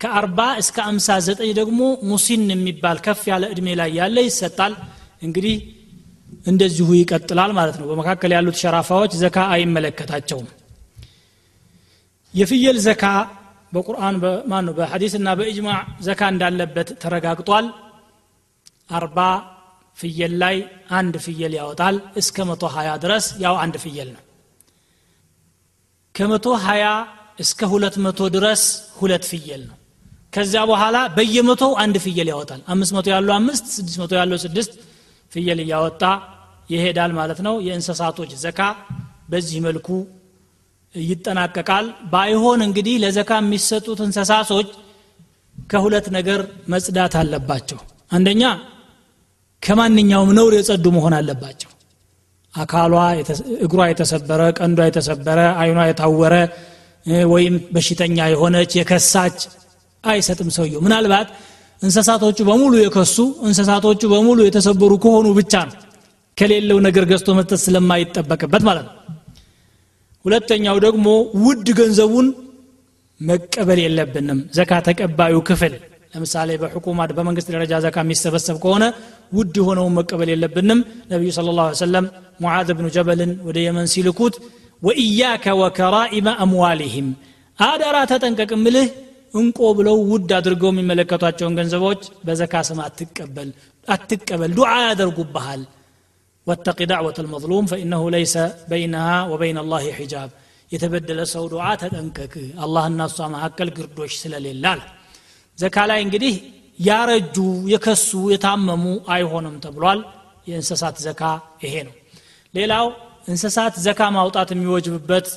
ከአርባ 0.00 0.40
እስከ 0.62 0.76
አምሳ 0.88 1.08
ዘጠኝ 1.26 1.50
ደግሞ 1.60 1.80
ሙሲን 2.10 2.42
የሚባል 2.54 2.98
ከፍ 3.06 3.22
ያለ 3.30 3.44
እድሜ 3.52 3.68
ላይ 3.80 3.90
ያለ 3.98 4.16
ይሰጣል። 4.26 4.72
እንግዲህ 5.22 5.56
እንደዚሁ 6.46 6.88
ይቀጥላል 6.98 7.52
ማለት 7.58 7.76
ነው። 7.80 7.86
በመካከል 7.90 8.30
ያሉት 8.36 8.56
ሸራፋዎች 8.62 9.12
ዘካ 9.22 9.38
አይመለከታቸውም። 9.54 10.48
የፍየል 12.34 12.78
ዘካ 12.86 13.04
በቁርአን 13.74 14.16
ማን 14.50 14.64
ነው 14.66 14.74
በሐዲስና 14.78 15.28
በእጅማዕ 15.38 15.78
ዘካ 16.06 16.20
እንዳለበት 16.32 16.88
ተረጋግጧል። 17.02 17.66
አርባ 18.96 19.18
ፍየል 19.98 20.32
ላይ 20.42 20.56
አንድ 20.98 21.14
ፍየል 21.24 21.52
ያወጣል። 21.58 21.96
እስከ 22.20 22.36
መቶ 22.48 22.64
ሀያ 22.74 22.90
ድረስ 23.04 23.26
ያው 23.44 23.54
አንድ 23.64 23.76
ፍየል 23.84 24.08
ነው። 24.16 24.22
ከመቶ 26.14 26.46
ሀያ 26.64 26.84
እስከ 27.38 27.60
ሁለት 27.72 27.96
መቶ 28.04 28.20
ድረስ 28.34 28.62
ሁለት 28.98 29.24
ፍየል 29.30 29.62
ነው። 29.70 29.76
ከዚያ 30.34 30.60
በኋላ 30.70 30.96
በየመቶው 31.16 31.72
አንድ 31.82 31.96
ፍየል 32.04 32.28
ያወጣል። 32.32 32.60
አምስት 32.72 32.92
መቶ 32.96 33.06
ያለው 33.14 33.32
አምስት 33.34 33.64
ስድስት 33.76 33.98
መቶ 34.02 34.12
ያለው 34.20 34.38
ስድስት 34.44 34.72
ፍየል 35.32 35.58
እያወጣ 35.64 36.02
ይሄዳል 36.70 37.12
ማለት 37.12 37.40
ነው። 37.46 37.54
የእንስሳቶች 37.66 38.30
ዘካ 38.44 38.60
በዚህ 39.30 39.58
መልኩ 39.66 39.88
ይጠናቀቃል። 40.94 41.86
ባይሆን 42.12 42.60
እንግዲህ 42.66 42.94
ለዘካ 43.02 43.30
የሚሰጡት 43.40 44.00
እንስሳሶች 44.06 44.68
ከሁለት 45.68 46.06
ነገር 46.16 46.40
መጽዳት 46.68 47.14
አለባቸው። 47.20 47.78
አንደኛ 48.10 48.42
ከማንኛውም 49.62 50.30
ነውር 50.38 50.54
የጸዱ 50.56 50.86
መሆን 50.96 51.14
አለባቸው። 51.18 51.70
አካሏ 52.54 52.94
እግሯ 53.66 53.80
የተሰበረ 53.90 54.40
ቀንዷ 54.58 54.80
የተሰበረ 54.88 55.38
አይኗ 55.62 55.78
የታወረ 55.88 56.34
ወይም 57.32 57.54
በሽተኛ 57.74 58.18
የሆነች 58.32 58.72
የከሳች 58.78 59.38
አይሰጥም 60.04 60.50
ሰውየው። 60.56 60.82
ምናልባት 60.86 61.28
እንስሳቶቹ 61.82 62.38
በሙሉ 62.48 62.74
የከሱ 62.80 63.16
እንስሳቶቹ 63.46 64.02
በሙሉ 64.12 64.38
የተሰበሩ 64.46 64.92
ከሆኑ 65.04 65.26
ብቻ 65.40 65.54
ነው። 65.68 65.76
ከሌለው 66.36 66.78
ነገር 66.86 67.04
ገዝቶ 67.10 67.30
መስጠት 67.38 67.60
ስለማይጠበቅበት 67.64 68.62
ማለት 68.68 68.86
ነው 68.88 68.94
ሁለተኛው 70.24 70.76
ደግሞ 70.84 71.06
ውድ 71.44 71.66
ገንዘቡን 71.78 72.28
መቀበል 73.20 73.78
የለብንም። 73.82 74.38
ዘካ 74.56 74.72
ተቀባዩ 74.86 75.34
ክፍል። 75.48 75.74
ለምሳሌ 76.14 76.50
በሕኩማ 76.62 77.00
በመንግስት 77.16 77.48
ደረጃ 77.54 77.72
ዘካ 77.84 77.96
የሚሰበሰብ 78.04 78.56
ከሆነ 78.64 78.84
ውድ 79.32 79.54
የሆነውን 79.60 79.94
መቀበል 79.98 80.28
የለብንም። 80.32 80.80
ነቢዩ 81.12 81.30
ስለ 81.36 81.54
ላ 81.58 81.64
ሰለም 81.80 82.06
ሙዓዝ 82.40 82.68
ብኑ 82.78 82.86
ጀበልን 82.96 83.32
ወደ 83.46 83.58
የመን 83.64 83.88
ሲልኩት 83.94 84.36
ወኢያከ 84.82 85.54
ወከራኢመ 85.60 86.28
አምዋሊህም 86.44 87.08
አደራ 87.58 87.96
ተጠንቀቅ 88.10 88.50
ምልህ 88.64 88.88
እንቆ 89.34 89.58
ብለው 89.78 89.96
ውድ 90.10 90.30
አድርገው 90.38 90.70
የሚመለከቷቸውን 90.72 91.56
ገንዘቦች 91.58 92.02
በዘካ 92.26 92.62
ስም 92.68 92.80
አትቀበል 92.84 93.48
አትቀበል 93.88 94.52
ዱዓ 94.58 94.72
ያደርጉብሃል 94.84 95.62
ወተቂ 96.46 96.78
ዳዕወት 96.90 97.18
አልመظሉም 97.20 97.68
ፈኢነሁ 97.70 98.02
ለይሰ 98.14 98.34
በይነሃ 98.70 99.06
ወበይን 99.30 99.58
አላህ 99.62 99.84
ሒጃብ 99.98 100.30
የተበደለ 100.70 101.20
ሰው 101.32 101.44
ዱዓ 101.52 101.64
ተጠንቀቅ። 101.82 102.34
አላህና 102.64 103.00
እሷ 103.10 103.28
መካከል 103.34 103.68
ግርዶሽ 103.76 104.12
ስለሌላል 104.22 104.80
ዘካ 105.58 105.76
ላይ 105.90 106.00
እንግዲህ 106.06 106.34
ያረጁ 106.78 107.36
የከሱ 107.72 108.10
የታመሙ 108.32 108.84
አይሆንም 109.14 109.56
ተብሏል። 109.64 110.00
የእንስሳት 110.46 110.96
ዘካ 111.06 111.22
ይሄ 111.64 111.74
ነው። 111.88 111.94
ሌላው 112.54 112.86
እንስሳት 113.28 113.74
ዘካ 113.86 114.00
ማውጣት 114.16 114.48
የሚወጅብበት 114.54 115.28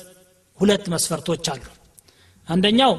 ሁለት 0.58 0.84
መስፈርቶች 0.94 1.46
አሉ። 1.52 1.62
አንደኛው 2.48 2.92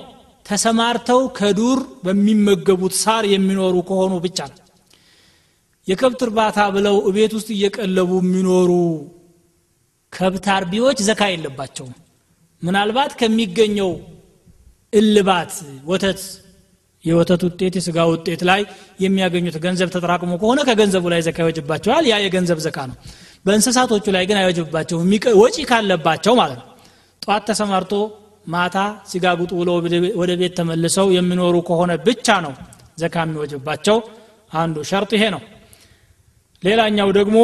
ተሰማርተው 0.45 1.21
ከዱር 1.37 1.79
በሚመገቡት 2.05 2.93
ሳር 3.01 3.23
የሚኖሩ 3.33 3.75
ከሆኑ 3.89 4.13
ብቻ 4.25 4.39
ነው። 4.51 4.57
የከብት 5.89 6.21
እርባታ 6.25 6.59
ብለው 6.75 6.95
እቤት 7.09 7.31
ውስጥ 7.37 7.49
እየቀለቡ 7.55 8.11
የሚኖሩ 8.21 8.71
ከብት 10.13 10.45
አርቢዎች 10.55 10.99
ዘካ 11.07 11.21
የለባቸውም። 11.31 11.95
ምናልባት 12.61 13.11
ከሚገኘው 13.19 13.91
እልባት 14.93 15.51
ወተት 15.85 16.21
የወተት 17.03 17.41
ውጤት 17.47 17.73
የስጋ 17.77 17.97
ውጤት 18.11 18.41
ላይ 18.49 18.61
የሚያገኙት 18.99 19.55
ገንዘብ 19.65 19.89
ተጠራቅሞ 19.93 20.31
ከሆነ 20.41 20.59
ከገንዘቡ 20.69 21.05
ላይ 21.13 21.21
ዘካ 21.27 21.37
ይወጅባቸዋል። 21.43 22.05
ያ 22.11 22.15
የገንዘብ 22.23 22.59
ዘካ 22.65 22.77
ነው። 22.89 22.95
በእንስሳቶቹ 23.45 24.05
ላይ 24.15 24.23
ግን 24.29 24.37
አይወጅባቸውም። 24.41 25.11
ወጪ 25.43 25.57
ካለባቸው 25.69 26.33
ማለት 26.41 26.59
ነው። 26.61 26.67
ጠዋት 27.21 27.43
ተሰማርቶ 27.49 27.93
ማታ 28.47 28.77
ሲጋጉጡ 29.09 29.51
ብለው 29.59 29.75
ወደ 30.21 30.31
ቤት 30.41 30.53
ተመልሰው 30.59 31.07
የሚኖሩ 31.17 31.55
ከሆነ 31.69 31.91
ብቻ 32.05 32.27
ነው 32.45 32.53
ዘካ 32.97 33.15
የሚወጅባቸው። 33.25 33.97
አንዱ 34.53 34.77
ሸርጥ 34.91 35.11
ይሄ 35.17 35.23
ነው 35.35 35.41
ሌላኛው 36.63 37.09
ደግሞ 37.17 37.37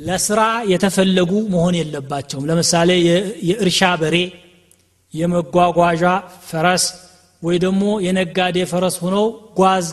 ለስራ 0.00 0.40
የተፈለጉ 0.70 1.32
መሆን 1.52 1.74
የለባቸውም። 1.78 2.46
ለምሳሌ 2.48 2.90
የእርሻ 3.48 3.80
በሬ 4.00 4.16
የመጓጓዣ 5.14 6.04
ፈረስ 6.48 6.84
ወይ 7.42 7.56
ደግሞ 7.64 7.82
የነጋዴ 8.06 8.58
ፈረስ 8.70 8.96
ሆነው 9.02 9.24
ጓዝ 9.58 9.86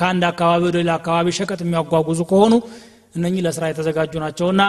ከአንድ 0.00 0.24
አካባቢ 0.30 0.62
ወደ 0.68 0.76
ሌላ 0.80 0.92
አካባቢ 1.00 1.34
ሸቀጥ 1.38 1.60
የሚያጓጉዙ 1.64 2.20
ከሆኑ 2.30 2.54
እነኚህ 3.16 3.42
ለስራ 3.46 3.64
የተዘጋጁ 3.70 4.12
ናቸውና 4.24 4.62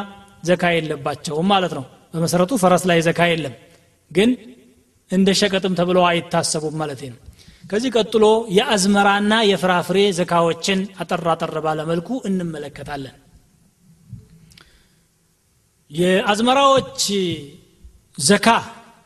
ዘካ 0.43 0.63
የለባቸውም 0.75 1.47
ማለት 1.53 1.73
ነው። 1.77 1.85
በመሰረቱ 2.13 2.51
ፈረስ 2.61 2.83
ላይ 2.89 2.99
ዘካ 3.07 3.21
የለም። 3.31 3.55
ግን 4.11 4.29
እንደ 5.11 5.29
ሸቀጥም 5.39 5.73
ተብለው 5.79 6.03
አይታሰቡም 6.09 6.75
ማለት 6.81 7.01
ነው 7.07 7.17
ከዚህ 7.63 7.91
ቀጥሎ 7.95 8.25
የአዝመራና 8.57 9.33
የፍራፍሬ 9.49 9.99
ዘካዎችን 10.17 10.79
አጠር 11.01 11.25
አጠር 11.33 11.55
ባለመልኩ 11.65 12.09
እንመለከታለን። 12.29 13.15
የአዝመራዎች 15.91 17.01
ዘካ 18.17 18.47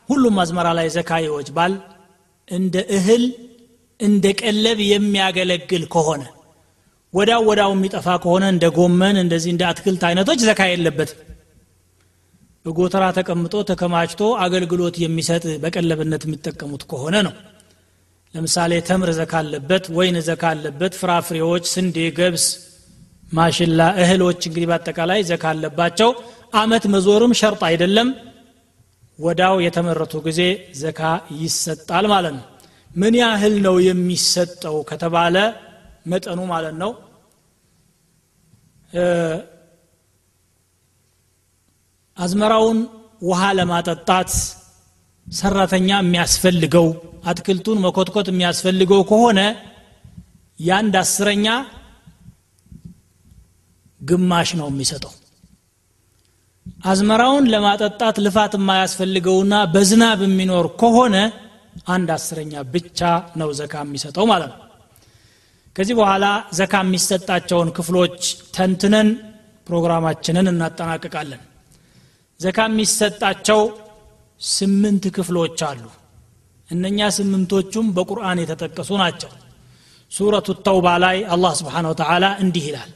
ሁሉም 0.08 0.36
አዝመራ 0.42 0.68
ላይ 0.78 0.86
ዘካ 0.96 1.10
ይወጅባል። 1.24 1.74
እንደ 2.48 2.76
እህል 2.96 3.24
እንደ 4.00 4.26
ቀለብ 4.40 4.78
የሚያገለግል 4.92 5.84
ከሆነ 5.94 6.22
ወዳው 7.14 7.42
ወዳው 7.48 7.70
የሚጠፋ 7.74 8.08
ከሆነ 8.22 8.44
እንደ 8.52 8.64
ጎመን 8.76 9.16
እንደዚህ 9.22 9.50
እንደ 9.54 9.62
አትክልት 9.70 10.02
አይነቶች 10.08 10.40
ዘካ 10.48 10.60
የለበትም። 10.68 11.18
በጎተራ 12.64 13.04
ተቀምጦ 13.16 13.54
ተከማችቶ 13.70 14.22
አገልግሎት 14.44 14.96
የሚሰጥ 15.02 15.44
በቀለብነት 15.62 16.22
የሚጠቀሙት 16.26 16.82
ከሆነ 16.90 17.16
ነው 17.26 17.34
ለምሳሌ 18.34 18.72
ተምር 18.88 19.10
ዘካ 19.12 19.32
አለበት 19.40 19.84
ወይን 19.96 20.16
ዘካ 20.28 20.42
አለበት 20.52 20.92
ፍራፍሬዎች 21.00 21.64
ስንዴ 21.72 21.96
ገብስ 22.18 22.44
ማሽላ 23.32 23.80
እህሎች 24.02 24.40
እንግዲህ 24.48 24.68
በአጠቃላይ 24.70 25.20
ዘካ 25.30 25.44
አለባቸው 25.52 26.10
አመት 26.54 26.84
መዞርም 26.94 27.32
ሸርጥ 27.40 27.62
አይደለም። 27.68 28.08
ወዳው 29.18 29.56
የተመረቱ 29.64 30.14
ጊዜ 30.26 30.40
ዘካ 30.80 31.00
ይሰጣል 31.40 32.06
ማለት 32.12 32.34
ነው። 32.38 32.46
ምን 32.94 33.14
ያህል 33.20 33.54
ነው 33.66 33.76
የሚሰጠው 33.88 34.76
ከተባለ 34.90 35.36
መጠኑ 36.06 36.40
ማለት 36.52 36.74
ነው። 36.82 36.90
አዝመራውን 42.16 42.78
ውሃ 43.22 43.42
ለማጠጣት 43.58 44.32
ሰራተኛ 45.26 45.88
የሚያስፈልገው 46.00 46.86
አትክልቱን 47.24 47.78
መኮትኮት 47.84 48.28
የሚያስፈልገው 48.30 49.00
ከሆነ 49.10 49.40
የአንድ 50.58 50.94
አስረኛ 51.02 51.46
ግማሽ 54.00 54.50
ነው 54.60 54.68
የሚሰጠው። 54.70 55.12
አዝመራውን 56.86 57.44
ለማጠጣት 57.52 58.16
ልፋት 58.24 58.52
የማያስፈልገውና 58.58 59.54
በዝናብ 59.74 60.20
የሚኖር 60.26 60.66
ከሆነ 60.80 61.16
አንድ 61.94 62.08
አስረኛ 62.16 62.54
ብቻ 62.74 63.00
ነው 63.40 63.50
ዘካ 63.60 63.74
የሚሰጠው 63.84 64.26
ማለት 64.32 64.50
ነው። 64.52 64.58
ከዚህ 65.76 65.94
በኋላ 66.00 66.24
ዘካ 66.58 66.74
የሚሰጣቸውን 66.84 67.68
ክፍሎች 67.76 68.18
ተንትነን 68.56 69.08
ፕሮግራማችንን 69.66 70.50
እናጠናቅቃለን። 70.52 71.42
ዘካ 72.40 72.58
የሚሰጣቸው 72.68 73.60
ስምንት 74.41 75.03
ክፍሎች 75.15 75.59
አሉ 75.69 75.83
እነኛ 76.69 76.99
ስምንቶቹም 77.17 77.87
በቁርአን 77.97 78.39
የተጠቀሱ 78.43 78.91
ናቸው 79.03 79.31
ሱረቱ 80.11 80.47
ተውባ 80.67 80.87
ላይ 81.05 81.17
አላህ 81.35 81.53
ስብሓን 81.61 81.87
ወተላ 81.91 82.25
እንዲህ 82.45 82.65
ይላል 82.71 82.91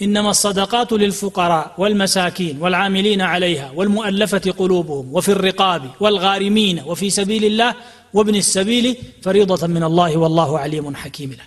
إنما 0.00 0.30
الصدقات 0.30 0.90
للفقراء 0.92 1.66
والمساكين 1.78 2.54
والعاملين 2.62 3.20
عليها 3.32 3.68
والمؤلفة 3.76 4.46
قلوبهم 4.60 5.06
وفي 5.16 5.30
الرقاب 5.32 5.82
والغارمين 6.00 6.76
وفي 6.88 7.06
سبيل 7.10 7.44
الله 7.44 7.70
وابن 8.14 8.34
السبيل 8.34 8.86
فريضة 9.22 9.62
من 9.66 9.82
الله 9.82 10.10
والله 10.16 10.50
عليم 10.58 10.86
حكيم 10.96 11.30
له 11.32 11.46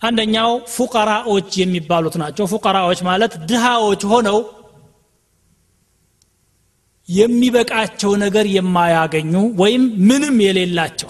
አንደኛው 0.00 0.50
ፉቀራዎች 0.76 1.50
የሚባሉት 1.62 2.14
ናቸው 2.22 2.44
ፉቀራዎች 2.52 3.00
ማለት 3.08 3.32
ድሃዎች 3.50 4.02
ሆነው 4.12 4.38
የሚበቃቸው 7.09 8.11
ነገር 8.23 8.45
የማያገኙ 8.55 9.33
ወይም 9.61 9.83
ምንም 10.09 10.35
የሌላቸው። 10.45 11.09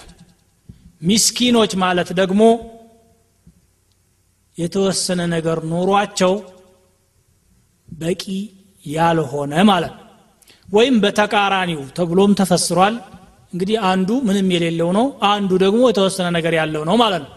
ሚስኪኖች 1.01 1.71
ማለት 1.83 2.09
ደግሞ 2.19 2.41
የተወሰነ 4.57 5.21
ነገር 5.33 5.57
ኖሯቸው 5.71 6.33
በቂ 7.87 8.23
ያልሆነ 8.83 9.53
ማለት 9.69 9.93
ነው። 9.97 10.05
ወይም 10.69 10.95
በተቃራኒው 11.03 11.81
ተብሎም 11.97 12.31
ተፈስሯል። 12.39 12.95
እንግዲህ 13.53 13.77
አንዱ 13.91 14.09
ምንም 14.27 14.49
የሌለው 14.55 14.89
ነው 14.97 15.05
አንዱ 15.29 15.51
ደግሞ 15.63 15.81
የተወሰነ 15.87 16.27
ነገር 16.37 16.53
ያለው 16.59 16.83
ነው 16.89 16.97
ማለት 17.03 17.23
ነው። 17.25 17.31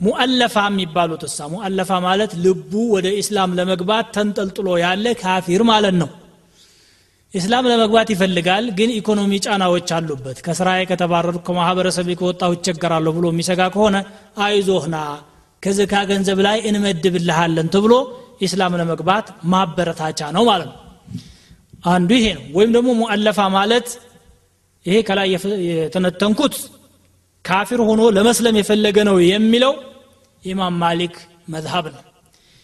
ሙአለፋ 0.00 0.56
የሚባሉት 0.66 1.22
እሳ 1.28 1.46
ሙአለፋ 1.52 1.90
ማለት 2.06 2.32
ልቡ 2.44 2.72
ወደ 2.94 3.08
ኢስላም 3.20 3.54
ለመግባት 3.58 4.06
ተንጠልጥሎ 4.16 4.68
ያለ 4.82 5.06
ካፊር 5.20 5.62
ማለት 5.70 5.96
ነው 6.02 6.10
ኢስላም 7.34 7.66
ለመግባት 7.70 8.08
ይፈልጋል 8.12 8.64
ግን 8.78 8.90
ኢኮኖሚ 8.96 9.32
ጫናዎች 9.44 9.90
አሉበት። 9.96 10.38
ከስራዬ 10.46 10.80
ከተባረሩ 10.90 11.36
ከማህበረሰብ 11.46 12.08
ከወጣሁ 12.20 12.50
ይቸገራለሁ 12.56 13.12
ብሎ 13.18 13.26
የሚሰጋ 13.32 13.60
ከሆነ 13.74 13.96
አይዞህና 14.44 14.96
ከዝካ 15.62 15.94
ገንዘብ 16.10 16.38
ላይ 16.46 16.58
እንመድብልሃለን 16.68 17.68
ተብሎ 17.74 17.94
ኢስላም 18.46 18.76
ለመግባት 18.80 19.26
ማበረታቻ 19.52 20.20
ነው 20.36 20.44
ማለት 20.50 20.68
ነው። 20.70 20.78
አንዱ 21.86 22.10
ይሄ 22.18 22.26
ነው። 22.38 22.44
ወይም 22.56 22.70
ደግሞ 22.76 22.90
ሙአለፋ 23.00 23.40
ማለት 23.56 23.88
ይሄ 24.86 24.96
ከላይ 25.08 25.28
የተነተንኩት 25.70 26.54
ካፊር 27.44 27.80
ሆኖ 27.88 28.02
ለመስለም 28.16 28.56
የፈለገ 28.60 28.98
ነው 29.08 29.16
የሚለው 29.30 29.74
ኢማም 30.42 30.74
ማሊክ 30.82 31.14
መዝሀብ 31.48 31.86
ነው 31.94 32.02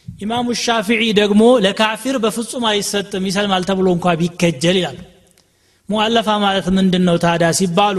ኢማሙ 0.09 0.47
ሻፊዒ 0.63 1.03
ደግሞ 1.19 1.43
ለካፊር 1.65 2.17
በፍጹም 2.25 2.65
አይሰጥም 2.71 3.27
ይሰልማል 3.29 3.65
ተብሎ 3.69 3.89
እንኳ 3.97 4.15
ቢከጀል 4.21 4.77
ይላሉ። 4.81 4.99
ሙአለፋ 5.89 6.29
ማለት 6.45 6.67
ምንድን 6.79 7.05
ነው 7.09 7.17
ታዲያ 7.25 7.49
ሲባሉ 7.59 7.99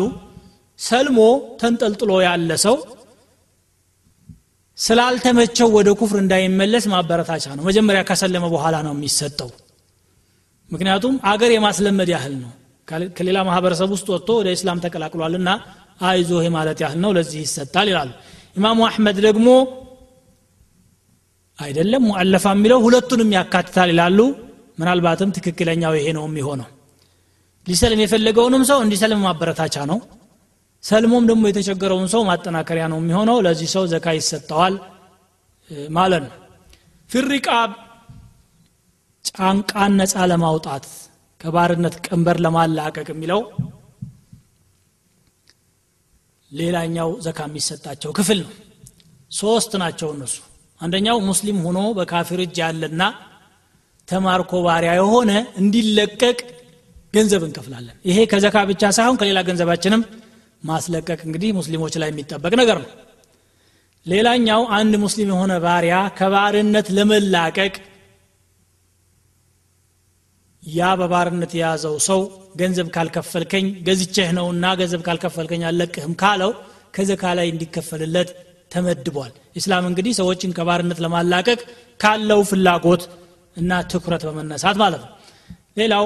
ሰልሞ 0.79 1.19
ተንጠልጥሎ 1.61 2.11
ያለ 2.25 2.51
ሰው 2.65 2.75
ስላልተመቸው 4.77 5.67
ወደ 5.77 5.89
ኩፍር 5.99 6.17
እንዳይመለስ 6.21 6.85
ማበረታቻ 6.91 7.45
ነው። 7.57 7.63
መጀመሪያ 7.63 8.01
ከሰለመ 8.09 8.45
በኋላ 8.53 8.75
ነው 8.85 8.93
የሚሰጠው። 8.95 9.49
ምክንያቱም 10.69 11.13
አገር 11.31 11.51
የማስለመድ 11.53 12.09
ያህል 12.15 12.35
ነው። 12.43 12.51
ከሌላ 13.17 13.37
ማህበረሰብ 13.47 13.89
ውስጥ 13.95 14.07
ወጥቶ 14.13 14.29
ወደ 14.39 14.49
እስላም 14.57 14.79
ተቀላቅሏልና 14.85 15.49
አይዞህ 16.01 16.45
ማለት 16.49 16.79
ያህል 16.83 16.99
ነው። 17.03 17.11
ለዚህ 17.17 17.39
ይሰጣል 17.45 17.87
ይላሉ። 17.91 18.09
ኢማሙ 18.55 18.79
አሕመድ 18.87 19.17
ደግሞ 19.27 19.47
አይደለም 21.59 22.03
ሙአለፋ 22.09 22.45
የሚለው 22.55 22.79
ሁለቱንም 22.85 23.33
ያካትታል 23.37 23.89
ይላሉ። 23.93 24.19
ምናልባትም 24.79 25.33
ትክክለኛው 25.37 25.93
ይሄ 25.97 26.07
ነው 26.17 26.25
የሚሆነው። 26.27 26.67
ሊሰልም 27.67 28.01
የፈለገውንም 28.03 28.63
ሰው 28.69 28.79
እንዲሰልም 28.83 29.21
ማበረታቻ 29.25 29.77
ነው። 29.91 29.99
ሰልሞም 30.83 31.23
ደግሞ 31.29 31.43
የተቸገረውን 31.47 32.07
ሰው 32.13 32.21
ማጠናከሪያ 32.29 32.85
ነው 32.93 32.99
የሚሆነው። 33.01 33.37
ለዚህ 33.45 33.69
ሰው 33.75 33.83
ዘካ 33.93 34.07
ይሰጠዋል 34.17 34.75
ማለት 35.91 36.23
ነው። 36.27 36.35
ፊሪቃብ 37.09 37.71
ጫንቃን 39.25 39.93
ነፃ 39.99 40.25
ለማውጣት 40.31 40.85
ከባርነት 41.41 41.95
ቀንበር 42.05 42.37
ለማላቀቅ 42.45 43.07
የሚለው 43.11 43.41
ሌላኛው 46.51 47.09
ዘካ 47.21 47.39
የሚሰጣቸው 47.47 48.11
ክፍል 48.17 48.39
ነው። 48.45 48.53
ሶስት 49.31 49.71
ናቸው 49.81 50.09
እነሱ 50.15 50.35
አንደኛው 50.81 51.17
ሙስሊም 51.29 51.57
ሆኖ 51.65 51.79
በካፊር 51.97 52.39
እጅ 52.45 52.57
ያለና 52.63 53.01
ተማርኮ 54.07 54.51
ባሪያ 54.65 54.91
የሆነ 54.99 55.31
እንዲለቀቅ 55.61 56.37
ገንዘብ 57.13 57.43
እንከፍላለን። 57.47 57.95
ይሄ 58.09 58.17
ከዘካ 58.31 58.57
ብቻ 58.71 58.83
ሳይሆን 58.97 59.19
ከሌላ 59.21 59.39
ገንዘባችንም 59.47 60.01
ማስለቀቅ 60.63 61.19
እንግዲህ 61.27 61.51
ሙስሊሞች 61.59 61.93
ላይ 62.01 62.09
የሚጠበቅ 62.11 62.53
ነገር 62.61 62.77
ነው። 62.83 62.89
ሌላኛው 64.05 64.61
አንድ 64.77 64.93
ሙስሊም 65.03 65.29
የሆነ 65.33 65.53
ባሪያ 65.65 65.95
ከባርነት 66.17 66.87
ለመላቀቅ 66.97 67.73
ያ 70.63 70.89
በባርነት 70.99 71.51
የያዘው 71.57 71.95
ሰው 72.07 72.19
ገንዘብ 72.55 72.87
ካልከፈልከኝ 72.95 73.65
ገዝቼህ 73.87 74.29
ነውና 74.37 74.65
ገንዘብ 74.79 75.01
ካልከፈልከኝ 75.07 75.61
አለቅህም 75.69 76.13
ካለው 76.21 76.51
ከዘካ 76.95 77.23
ላይ 77.39 77.47
እንዲከፈልለት 77.49 78.29
ተመድቧል። 78.71 79.31
ኢስላም 79.55 79.85
እንግዲህ 79.89 80.13
ሰዎችን 80.19 80.55
ከባርነት 80.57 80.99
ለማላቀቅ 81.03 81.59
ካለው 81.99 82.41
ፍላጎት 82.49 83.03
እና 83.57 83.71
ትኩረት 83.91 84.23
በመነሳት 84.27 84.77
ማለት 84.81 85.01
ነው። 85.03 85.11
ሌላው 85.77 86.05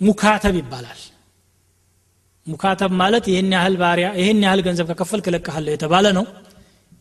ሙካተብ 0.00 0.56
ይባላል። 0.60 1.00
ሙካተብ 2.46 2.92
ማለት 3.00 3.24
ይህን 3.30 3.50
ያህል 3.56 3.74
ባሪያ 3.80 4.08
ይህን 4.20 4.40
ያህል 4.46 4.60
ገንዘብ 4.66 4.86
ከከፈልክ 4.90 5.26
እለቅሃለሁ 5.30 5.72
የተባለ 5.74 6.06
ነው። 6.18 6.24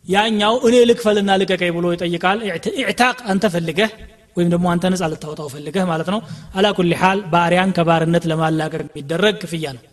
ያኛው 0.06 0.54
እኔ 0.68 0.76
ልክፈልና 0.90 1.32
ልቀቀኝ 1.42 1.72
ብሎ 1.78 1.86
ይጠይቃል። 1.96 2.40
ኢዕታቅ 2.82 3.18
አንተ 3.32 3.46
ፈልገህ 3.54 3.92
ወይም 4.38 4.50
ደግሞ 4.54 4.66
አንተ 4.74 4.86
ነጻ 4.94 5.04
ልታወጣው 5.12 5.48
ፈልገህ 5.54 5.86
ማለት 5.92 6.10
ነው። 6.14 6.20
አላ 6.56 6.68
ሓል 7.02 7.20
ባሪያን 7.34 7.72
ከባርነት 7.78 8.26
ለማላቀቅ 8.32 8.82
የሚደረግ 8.86 9.36
ክፍያ 9.44 9.68
ነው 9.78 9.84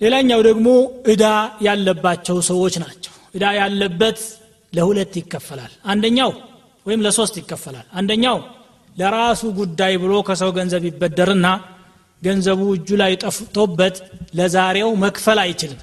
ሌላኛው 0.00 0.40
ደግሞ 0.48 0.68
እዳ 1.12 1.24
ያለባቸው 1.66 2.36
ሰዎች 2.48 2.74
ናቸው። 2.82 3.12
እዳ 3.34 3.44
ያለበት 3.58 4.18
ለሁለት 4.72 5.14
ይከፈላል። 5.20 5.72
አንደኛው 5.86 6.30
ወይም 6.86 7.00
ለሶስት 7.06 7.34
ይከፈላል። 7.40 7.86
አንደኛው 7.98 8.38
ለራሱ 8.96 9.42
ጉዳይ 9.58 9.94
ብሎ 10.02 10.12
ከሰው 10.28 10.50
ገንዘብ 10.58 10.82
ይበደርና 10.88 11.46
ገንዘቡ 12.22 12.60
እጁ 12.76 12.88
ላይ 13.00 13.12
ጠፍቶበት 13.22 13.96
ለዛሬው 14.38 14.90
መክፈል 15.02 15.38
አይችልም። 15.42 15.80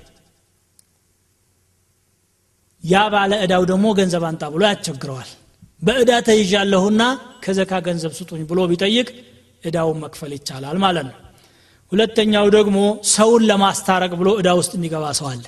ያ 2.83 3.03
ባለ 3.13 3.33
እዳው 3.43 3.63
ደግሞ 3.71 3.85
ገንዘብ 3.99 4.23
አንጣ 4.29 4.43
ብሎ 4.53 4.63
ያስቸግረዋል። 4.69 5.29
በእዳ 5.81 6.11
ተይዣለሁና 6.27 7.01
ከዘካ 7.43 7.73
ገንዘብ 7.87 8.11
ስጡኝ 8.17 8.41
ብሎ 8.49 8.59
ቢጠይቅ 8.71 9.07
እዳውን 9.63 9.97
መክፈል 10.03 10.31
ይቻላል 10.37 10.77
ማለት 10.83 11.05
ነው 11.09 11.17
ሁለተኛው 11.93 12.45
ደግሞ 12.55 12.77
ሰውን 13.11 13.43
ለማስታረቅ 13.49 14.11
ብሎ 14.19 14.29
እዳ 14.39 14.49
ውስጥ 14.59 14.71
የሚገባ 14.77 15.05
ሰው 15.19 15.27
አለ። 15.31 15.43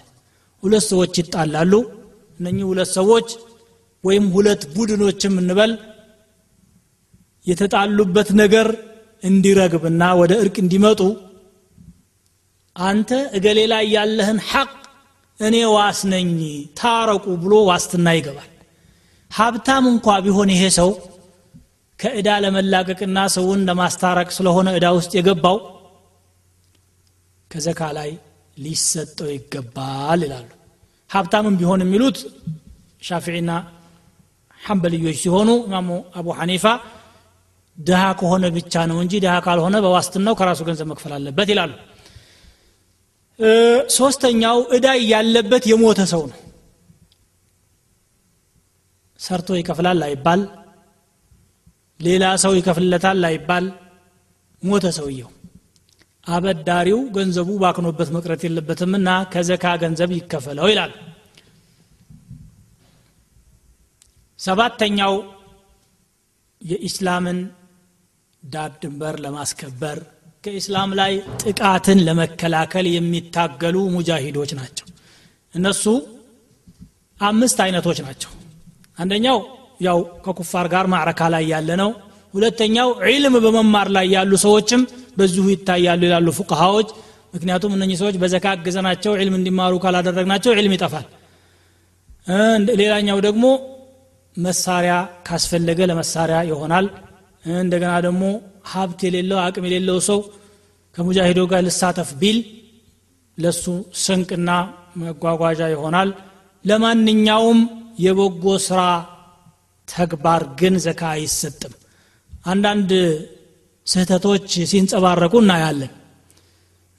ሁለት 0.63 0.83
ሰዎች 0.91 1.13
ይጣላሉ። 1.21 1.73
እነኚህ 2.39 2.65
ሁለት 2.71 2.89
ሰዎች 2.97 3.27
ወይም 4.03 4.25
ሁለት 4.35 4.63
ቡድኖችም 4.75 5.35
እንበል 5.41 5.71
የተጣሉበት 7.47 8.29
ነገር 8.41 8.67
እንዲረግብና 9.23 10.03
ወደ 10.21 10.33
እርቅ 10.43 10.55
እንዲመጡ 10.63 11.01
አንተ 12.75 13.09
እገሌ 13.37 13.59
ላይ 13.71 13.85
ያለህን 13.95 14.39
ሐቅ 14.49 14.71
እኔ 15.39 15.55
ዋስ 15.75 15.99
ነኝ 16.11 16.29
ታረቁ 16.79 17.25
ብሎ 17.43 17.53
ዋስትና 17.69 18.07
ይገባል። 18.17 18.49
ሀብታም 19.31 19.85
እንኳ 19.91 20.07
ቢሆን 20.25 20.49
ይሄ 20.53 20.63
ሰው 20.77 20.89
ከእዳ 21.99 22.29
ለመላቀቅና 22.43 23.17
ሰውን 23.35 23.61
ለማስታረቅ 23.69 24.29
ስለሆነ 24.37 24.69
እዳ 24.77 24.87
ውስጥ 24.97 25.11
የገባው 25.17 25.57
ከዘካ 27.55 27.81
ላይ 27.97 28.09
ሊሰጠው 28.57 29.29
ይገባል 29.33 30.19
ይላሉ። 30.25 30.47
ሀብታምም 31.09 31.55
ቢሆን 31.59 31.81
የሚሉት 31.83 32.17
ሻፊዒና 33.07 33.51
ሐንበልዮች 34.59 35.17
ሲሆኑ 35.21 35.49
ኢማሙ 35.67 35.89
አቡ 36.19 36.27
ሐኒፋ 36.39 36.65
ድሃ 37.77 38.01
ከሆነ 38.19 38.45
ብቻ 38.55 38.73
ነው 38.89 38.97
እንጂ 39.03 39.13
ድሃ 39.23 39.33
ካልሆነ 39.45 39.75
በዋስትናው 39.85 40.35
ከራሱ 40.39 40.61
ገንዘብ 40.67 40.87
መክፈል 40.91 41.13
አለበት 41.17 41.49
ይላሉ። 41.53 41.71
ሶስተኛው 43.97 44.57
እዳ 44.77 44.87
ያለበት 45.11 45.63
የሞተ 45.71 46.01
ሰው 46.13 46.23
ነው። 46.31 46.39
ሰርቶ 49.19 49.49
ይከፍላል 49.59 49.97
ላይባል 50.03 50.41
ሌላ 51.99 52.23
ሰው 52.43 52.53
ይከፍልለታል 52.59 53.17
ላይባል 53.25 53.65
ሞተ 54.63 54.85
ሰውየው 54.97 55.29
አበዳሪው 56.25 56.99
ገንዘቡ 57.15 57.49
ባክኖበት 57.63 58.09
መቅረት 58.15 58.41
የለበትምና 58.45 59.09
ከዘካ 59.33 59.65
ገንዘብ 59.83 60.11
ይከፈለው 60.15 60.67
ይላል። 60.71 60.93
ሰባተኛው 64.39 65.13
የኢስላምን 66.61 67.39
ዳር 68.43 68.71
ድንበር 68.81 69.15
ለማስከበር 69.23 69.99
ከኢስላም 70.43 70.91
ላይ 70.99 71.13
ጥቃትን 71.43 71.99
ለመከላከል 72.07 72.85
የሚታገሉ 72.89 73.75
ሙጃሂዶች 73.95 74.51
ናቸው። 74.59 74.87
እነሱ 75.53 75.83
አምስት 77.19 77.59
አይነቶች 77.65 77.99
ናቸው። 78.05 78.31
አንደኛው 78.99 79.37
ያው 79.81 79.97
ከኩፋር 80.25 80.65
ጋር 80.73 80.85
ማዕረካ 80.93 81.21
ላይ 81.33 81.43
ያለ 81.53 81.69
ነው 81.81 81.89
ሁለተኛው 82.33 82.89
ዒልም 83.07 83.35
በመማር 83.45 83.87
ላይ 83.95 84.05
ያሉ 84.15 84.33
ሰዎችም 84.43 84.81
በዚሁ 85.17 85.45
ይታያሉ 85.53 86.01
ይላሉ 86.07 86.27
ፉቅሃዎች 86.39 86.89
ምክንያቱም 87.33 87.71
እነኚህ 87.75 87.97
ሰዎች 88.01 88.15
በዘካ 88.21 88.45
አገዘናቸው 88.55 89.13
ዒልም 89.19 89.35
እንዲማሩ 89.39 89.73
ካላደረግናቸው 89.83 90.51
ዒልም 90.57 90.73
ይጠፋል። 90.75 91.05
ሌላኛው 92.79 93.17
ደግሞ 93.25 93.45
መሳሪያ 94.35 94.93
ካስፈለገ 95.27 95.79
ለመሳሪያ 95.89 96.37
ይሆናል። 96.49 96.85
እንደገና 97.59 97.93
ደግሞ 98.05 98.23
ሀብት 98.71 98.99
የሌለው 99.07 99.39
አቅም 99.43 99.65
የሌለው 99.67 99.97
ሰው 100.07 100.19
ከሙጃሂዶ 100.95 101.39
ጋር 101.51 101.61
ልሳተፍ 101.67 102.09
ቢል 102.21 102.37
ለሱ 103.37 103.63
ስንቅና 104.03 104.49
መጓጓዣ 105.01 105.61
ይሆናል። 105.73 106.09
ለማንኛውም 106.65 107.59
የበጎ 107.99 108.45
ስራ 108.67 108.81
ተግባር 109.87 110.43
ግን 110.59 110.75
ዘካ 110.85 111.01
አይሰጥም። 111.15 111.73
አንዳንድ 112.45 112.91
ስህተቶች 113.87 114.49
ሲንጸባረቁ 114.71 115.33
እናያለን። 115.41 115.91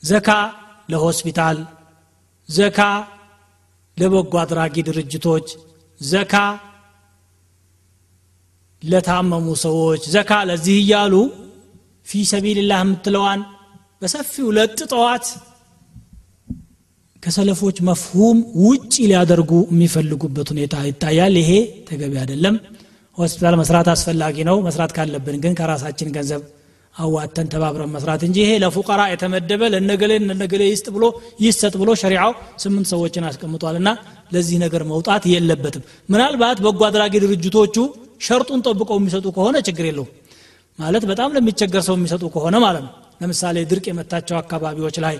ዘካ 0.03 0.29
ለሆስፒታል 0.89 1.59
ዘካ 2.49 2.81
ለበጎ 3.97 4.33
አድራጊ 4.43 4.75
ድርጅቶች 4.89 5.47
ዘካ 6.01 6.35
ለታመሙ 8.83 9.47
ሰዎች 9.65 10.03
ዘካ 10.15 10.31
ለዚህ 10.49 10.77
እያሉ 10.83 11.15
ፊ 12.07 12.23
ሰቢልላህ 12.33 12.81
የምትለዋን 12.85 13.41
በሰፊው 14.03 14.49
ለጥጠዋት 14.57 15.27
ከሰለፎች 17.23 17.77
መፍሁም 17.89 18.37
ውጭ 18.65 18.95
ሊያደርጉ 19.11 19.53
የሚፈልጉበት 19.73 20.49
ሁኔታ 20.53 20.75
ይታያል። 20.89 21.35
ይሄ 21.41 21.51
ተገቢ 21.89 22.13
አይደለም። 22.23 22.57
ሆስፒታል 23.19 23.55
መስራት 23.61 23.89
አስፈላጊ 23.93 24.37
ነው። 24.49 24.57
መስራት 24.67 24.93
ካለብን 24.97 25.37
ግን 25.45 25.57
ከራሳችን 25.61 26.13
ገንዘብ 26.17 26.43
አዋተን 26.97 27.49
ተባብረን 27.53 27.91
መስራት 27.95 28.23
እንጂ 28.27 28.37
ይሄ 28.43 28.53
ለፉቀራ 28.63 29.01
የተመደበ 29.11 29.63
ለነገሌ 29.75 30.13
ለነገሌ 30.25 30.63
ይስጥ 30.71 30.87
ብሎ 30.95 31.05
ይሰጥ 31.41 31.75
ብሎ 31.83 31.91
ሸሪዓው 32.03 32.33
ስምንት 32.63 32.89
ሰዎችን 32.93 33.27
አስቀምጧል 33.31 33.77
እና 33.81 33.89
ለዚህ 34.33 34.59
ነገር 34.65 34.83
መውጣት 34.93 35.25
የለበትም። 35.33 35.83
ምናልባት 36.09 36.61
በጎ 36.67 36.81
አድራጊ 36.89 37.15
ድርጅቶቹ 37.25 37.77
ሸርጡን 38.27 38.63
ጠብቀው 38.67 38.99
የሚሰጡ 39.01 39.27
ከሆነ 39.37 39.57
ችግር 39.69 39.87
የለውም። 39.91 40.11
ማለት 40.79 41.05
በጣም 41.11 41.35
ለሚቸገር 41.37 41.83
ሰው 41.89 41.95
የሚሰጡ 41.99 42.25
ከሆነ 42.35 42.57
ማለት 42.65 42.83
ነው። 42.87 42.93
ለምሳሌ 43.21 43.57
ድርቅ 43.71 43.85
የመታቸው 43.91 44.37
አካባቢዎች 44.41 44.97
ላይ 45.05 45.17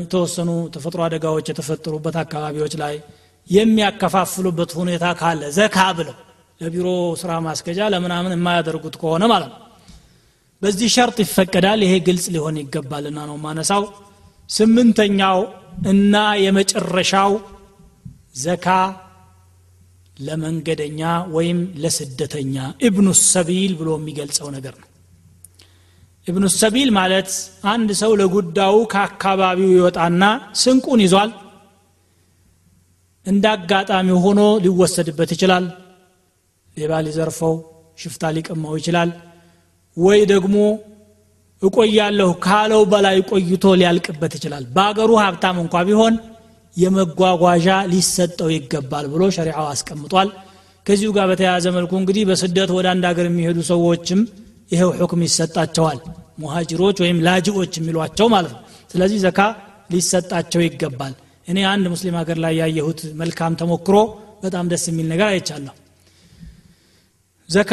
የተወሰኑ 0.00 0.50
ተፈጥሮ 0.74 1.00
አደጋዎች 1.06 1.46
የተፈጠሩበት 1.50 2.16
አካባቢዎች 2.22 2.74
ላይ 2.82 2.94
የሚያከፋፍሉበት 3.46 4.70
ሁኔታ 4.80 5.06
ካለ 5.20 5.42
ዘካ 5.56 5.78
ብለው 5.98 6.16
ለቢሮ 6.60 6.88
ስራ 7.20 7.32
ማስገጃ 7.44 7.80
ለምናምን 7.94 8.32
የማያደርጉት 8.36 8.94
ከሆነ 9.02 9.24
ማለት 9.32 9.50
ነው 9.52 9.58
በዚህ 10.62 10.88
ሸርጥ 10.94 11.16
ይፈቀዳል። 11.24 11.80
ይሄ 11.86 11.94
ግልጽ 12.06 12.26
ሊሆን 12.34 12.56
ይገባልና 12.62 13.18
ነው 13.28 13.36
ማነሳው። 13.44 13.84
ስምንተኛው 14.48 15.38
እና 15.90 16.14
የመጨረሻው 16.44 17.32
ዘካ 18.42 18.66
ለመንገደኛ 20.16 21.00
ወይም 21.34 21.58
ለስደተኛ 21.82 22.54
ኢብኑ 22.86 23.08
ሰቢል 23.26 23.72
ብሎ 23.80 23.88
የሚገልጸው 23.98 24.48
ነገር 24.56 24.74
ነው። 24.80 24.88
ኢብኑ 26.26 26.44
ሰቢል 26.56 26.90
ማለት 26.98 27.28
አንድ 27.72 27.90
ሰው 28.00 28.10
ለጉዳዩ 28.20 28.74
ከአካባቢው 28.92 29.70
ይወጣና 29.76 30.22
ስንቁን 30.62 31.02
ይዟል። 31.04 31.30
እንደ 33.26 33.44
አጋጣሚ 33.54 34.08
ሆኖ 34.24 34.40
ሊወሰድበት 34.64 35.30
ይችላል። 35.36 35.64
ሌባ 36.76 36.92
ሊዘርፈው 37.06 37.54
ሽፍታ 37.98 38.30
ሊቀማው 38.36 38.74
ይችላል 38.80 39.10
ወይ 39.98 40.20
ደግሞ 40.32 40.56
እቆያለሁ 41.62 42.28
ካለው 42.44 42.82
በላይ 42.90 43.16
ቆይቶ 43.30 43.64
ሊያልቅበት 43.80 44.32
ይችላል። 44.38 44.64
በአገሩ 44.74 45.10
ሀብታም 45.22 45.56
እንኳ 45.62 45.76
ቢሆን 45.88 46.14
የመጓጓዣ 46.76 47.68
ሊሰጠው 47.92 48.48
ይገባል 48.56 49.06
ብሎ 49.12 49.22
ሸሪዓው 49.36 49.66
አስቀምጧል። 49.72 50.28
ከዚሁ 50.86 51.10
ጋር 51.16 51.26
በተያያዘ 51.30 51.66
መልኩ 51.76 51.92
እንግዲህ 52.00 52.22
በስደት 52.28 52.70
ወደ 52.76 52.86
አንድ 52.92 53.04
ሀገር 53.08 53.26
የሚሄዱ 53.28 53.58
ሰዎችም 53.70 54.20
ይሄው 54.70 54.90
ሁክም 55.00 55.22
ይሰጣቸዋል። 55.26 55.98
ሙሃጅሮች 56.38 56.96
ወይም 57.04 57.18
ላጅዎች 57.26 57.72
የሚሏቸው 57.78 58.26
ማለት 58.34 58.52
ነው። 58.54 58.62
ስለዚህ 58.92 59.18
ዘካ 59.24 59.40
ሊሰጣቸው 59.90 60.60
ይገባል። 60.66 61.14
እኔ 61.48 61.58
አንድ 61.72 61.84
ሙስሊም 61.92 62.16
ሀገር 62.20 62.38
ላይ 62.44 62.54
ያየሁት 62.60 63.00
መልካም 63.20 63.52
ተሞክሮ 63.60 63.96
በጣም 64.42 64.64
ደስ 64.72 64.84
የሚል 64.90 65.06
ነገር 65.12 65.28
አይቻለሁ። 65.28 65.74
ዘካ 67.48 67.72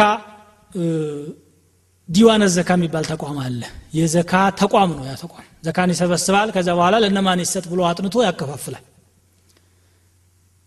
ዲዋነ 2.09 2.43
ዘካ 2.55 2.69
የሚባል 2.77 3.05
ተቋም 3.11 3.37
አለ። 3.43 3.61
የዘካ 3.95 4.31
ተቋም 4.59 4.91
ነው 4.97 5.05
ያ 5.07 5.13
ተቋም። 5.21 5.45
ዘካን 5.65 5.91
ይሰበስባል 5.93 6.49
ከዛ 6.55 6.67
በኋላ 6.77 6.95
ለነማን 7.03 7.39
ይሰጥ 7.43 7.65
ብሎ 7.71 7.79
አጥንቶ 7.89 8.15
ያከፋፍላል። 8.25 8.83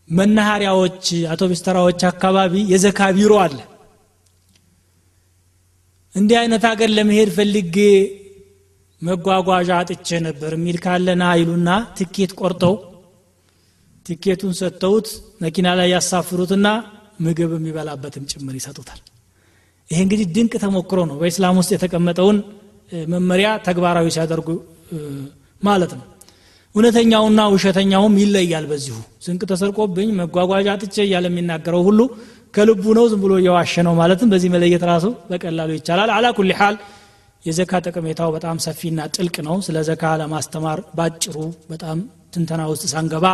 መናኸሪያዎች 0.08 1.00
አውቶቢስ 1.30 1.60
ተራዎች 1.66 2.02
አካባቢ 2.10 2.54
የዘካ 2.72 3.00
ቢሮ 3.16 3.32
አለ። 3.44 3.58
እንዲህ 6.14 6.36
አይነት 6.40 6.62
ሀገር 6.70 6.90
ለመሄድ 6.96 7.30
ፈልጌ 7.36 7.76
መጓጓዣ 9.02 9.70
አጥቼ 9.80 10.08
ነበር 10.26 10.52
የሚል 10.56 10.78
ካለና 10.84 11.24
ይሉና 11.40 11.68
ትኬት 11.98 12.32
ቆርጠው 12.40 12.74
ትኬቱን 14.06 14.54
ሰጥተውት 14.60 15.08
መኪና 15.42 15.68
ላይ 15.78 15.88
ያሳፍሩትና 15.94 16.66
ምግብ 17.20 17.52
የሚበላበትም 17.56 18.26
ጭምር 18.32 18.56
ይሰጡታል 18.58 19.00
ይሄ 19.90 19.98
እንግዲህ 20.04 20.26
ድንቅ 20.34 20.52
ተሞክሮ 20.62 21.00
ነው። 21.10 21.16
በኢስላም 21.20 21.58
ውስጥ 21.60 21.70
የተቀመጠውን 21.74 22.38
መመሪያ 23.12 23.48
ተግባራዊ 23.66 24.06
ሲያደርጉ 24.14 24.48
ማለት 25.62 25.92
ነው። 25.98 26.04
እውነተኛውና 26.74 27.40
ውሸተኛውም 27.54 28.14
ይለያል 28.22 28.64
በዚሁ። 28.70 28.96
ስንቅ 29.24 29.42
ተሰርቆብኝ 29.50 30.08
መጓጓዣ 30.18 30.66
አጥቼ 30.74 30.96
እያለ 31.06 31.26
የሚናገረው 31.30 31.82
ሁሉ 31.88 32.00
ከልቡ 32.54 32.84
ነው 32.98 33.06
ዝም 33.10 33.20
ብሎ 33.24 33.32
እየዋሸ 33.40 33.82
ነው 33.86 33.94
ማለትም 34.00 34.28
በዚህ 34.32 34.50
መለየት 34.54 34.84
ራሱ 34.90 35.06
በቀላሉ 35.30 35.70
ይቻላል። 35.78 36.10
አላ 36.16 36.26
ኩል 36.38 36.52
ሓል 36.60 36.76
የዘካ 37.44 37.72
ጠቀሜታው 37.86 38.30
በጣም 38.36 38.56
ሰፊና 38.64 39.00
ጥልቅ 39.16 39.36
ነው። 39.48 39.56
ስለ 39.66 39.78
ዘካ 39.88 40.04
ለማስተማር 40.20 40.78
ባጭሩ 40.98 41.36
በጣም 41.72 41.98
ትንተና 42.34 42.62
ውስጥ 42.72 42.84
ሳንገባ 42.92 43.26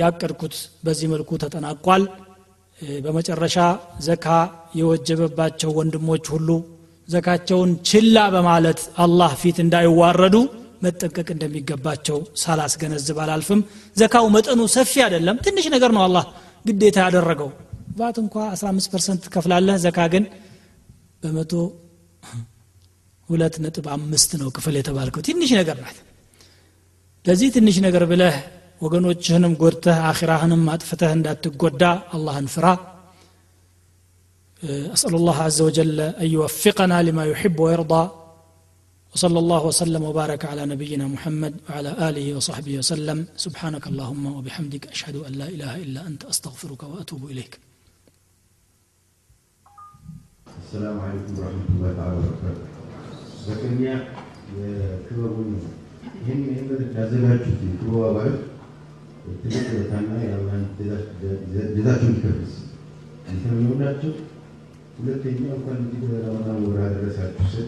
ያቀድኩት 0.00 0.54
በዚህ 0.86 1.06
መልኩ 1.12 1.30
ተጠናቋል 1.42 2.02
በመጨረሻ 3.04 3.56
ዘካ 4.06 4.26
የወጀበባቸው 4.78 5.70
ወንድሞች 5.78 6.26
ሁሉ 6.34 6.48
ዘካቸውን 7.08 7.70
ችላ 7.88 8.16
በማለት 8.34 8.80
አላህ 9.04 9.30
ፊት 9.40 9.56
እንዳይዋረዱ 9.64 10.36
መጠንቀቅ 10.82 11.28
እንደሚገባቸው 11.34 12.18
ሳላስገነዝብ 12.42 13.16
አላልፍም። 13.24 13.60
ዘካው 13.96 14.26
መጠኑ 14.36 14.60
ሰፊ 14.74 14.92
አይደለም 15.06 15.38
ትንሽ 15.46 15.66
ነገር 15.74 15.90
ነው 15.96 16.02
አላህ 16.04 16.26
ግዴታ 16.64 16.98
ያደረገው። 17.06 17.50
ባት 17.98 18.16
እንኳ 18.22 18.34
15 18.52 18.92
percent 18.92 19.20
ትከፍላለህ 19.26 19.76
ዘካ 19.84 19.98
ግን 20.12 20.24
በመቶ 21.22 21.52
ሁለት 23.28 23.56
ነጥብ 23.64 23.86
አምስት 23.94 24.30
ነው 24.40 24.48
ክፈል 24.56 24.74
የተባልከው። 24.78 25.22
ትንሽ 25.26 25.50
ነገር 25.60 25.76
ናት። 25.82 25.98
ለዚህ 27.24 27.48
ትንሽ 27.56 27.76
ነገር 27.86 28.02
ብለህ 28.10 28.36
ወገኖችህንም 28.81 29.53
ጎድተህ 29.61 29.99
አኺራህንም 30.09 30.63
አጥፍተህ 30.75 31.11
እንዳትጎዳ 31.17 31.83
አላህን 32.17 32.49
ፍራ 32.55 32.65
أسأل 34.95 35.13
الله 35.15 35.37
عز 35.47 35.59
وجل 35.61 35.97
أن 36.21 36.27
يوفقنا 36.27 36.97
لما 37.03 37.23
يحب 37.25 37.57
ويرضى 37.59 38.03
وصلى 39.13 39.39
الله 39.39 39.61
وسلم 39.65 40.01
وبارك 40.03 40.41
على 40.45 40.63
نبينا 40.65 41.05
محمد 41.07 41.53
وعلى 41.67 41.91
آله 42.09 42.27
وصحبه 42.37 42.73
وسلم 42.77 43.17
سبحانك 43.37 43.83
اللهم 43.87 44.23
وبحمدك 44.37 44.83
أشهد 44.87 45.15
أن 45.27 45.33
لا 45.33 45.47
إله 45.47 45.73
إلا 45.77 46.01
أنت 46.09 46.21
أستغفرك 46.23 46.81
وأتوب 46.83 47.21
إليك 47.31 47.53
السلام 50.63 50.99
عليكم 50.99 51.33
ورحمة 51.39 51.67
الله 51.75 51.91
تعالى 51.93 52.15
وبركاته 52.17 52.63
በቅድሚያ 53.45 53.93
የክበቡን 54.59 55.49
ይህን 56.19 56.41
ይህን 56.49 56.67
ያዘጋጁት 56.97 57.57
የክበቡ 57.65 57.95
አባላት 58.09 58.37
ትልቅ 59.42 59.64
ውለታና 59.70 60.10
የአላህን 60.22 60.64
ጀዛቸውን 61.74 62.14
ይከፍልስ 62.14 62.54
እንተሚሆናቸው 63.30 64.12
ሁለተኛ 64.98 65.42
እንኳን 65.56 65.76
እንግዲህ 65.80 66.08
ለረመዳን 66.12 66.58
ወር 66.64 66.78
አደረሳችሁ 66.86 67.46
ስል 67.52 67.66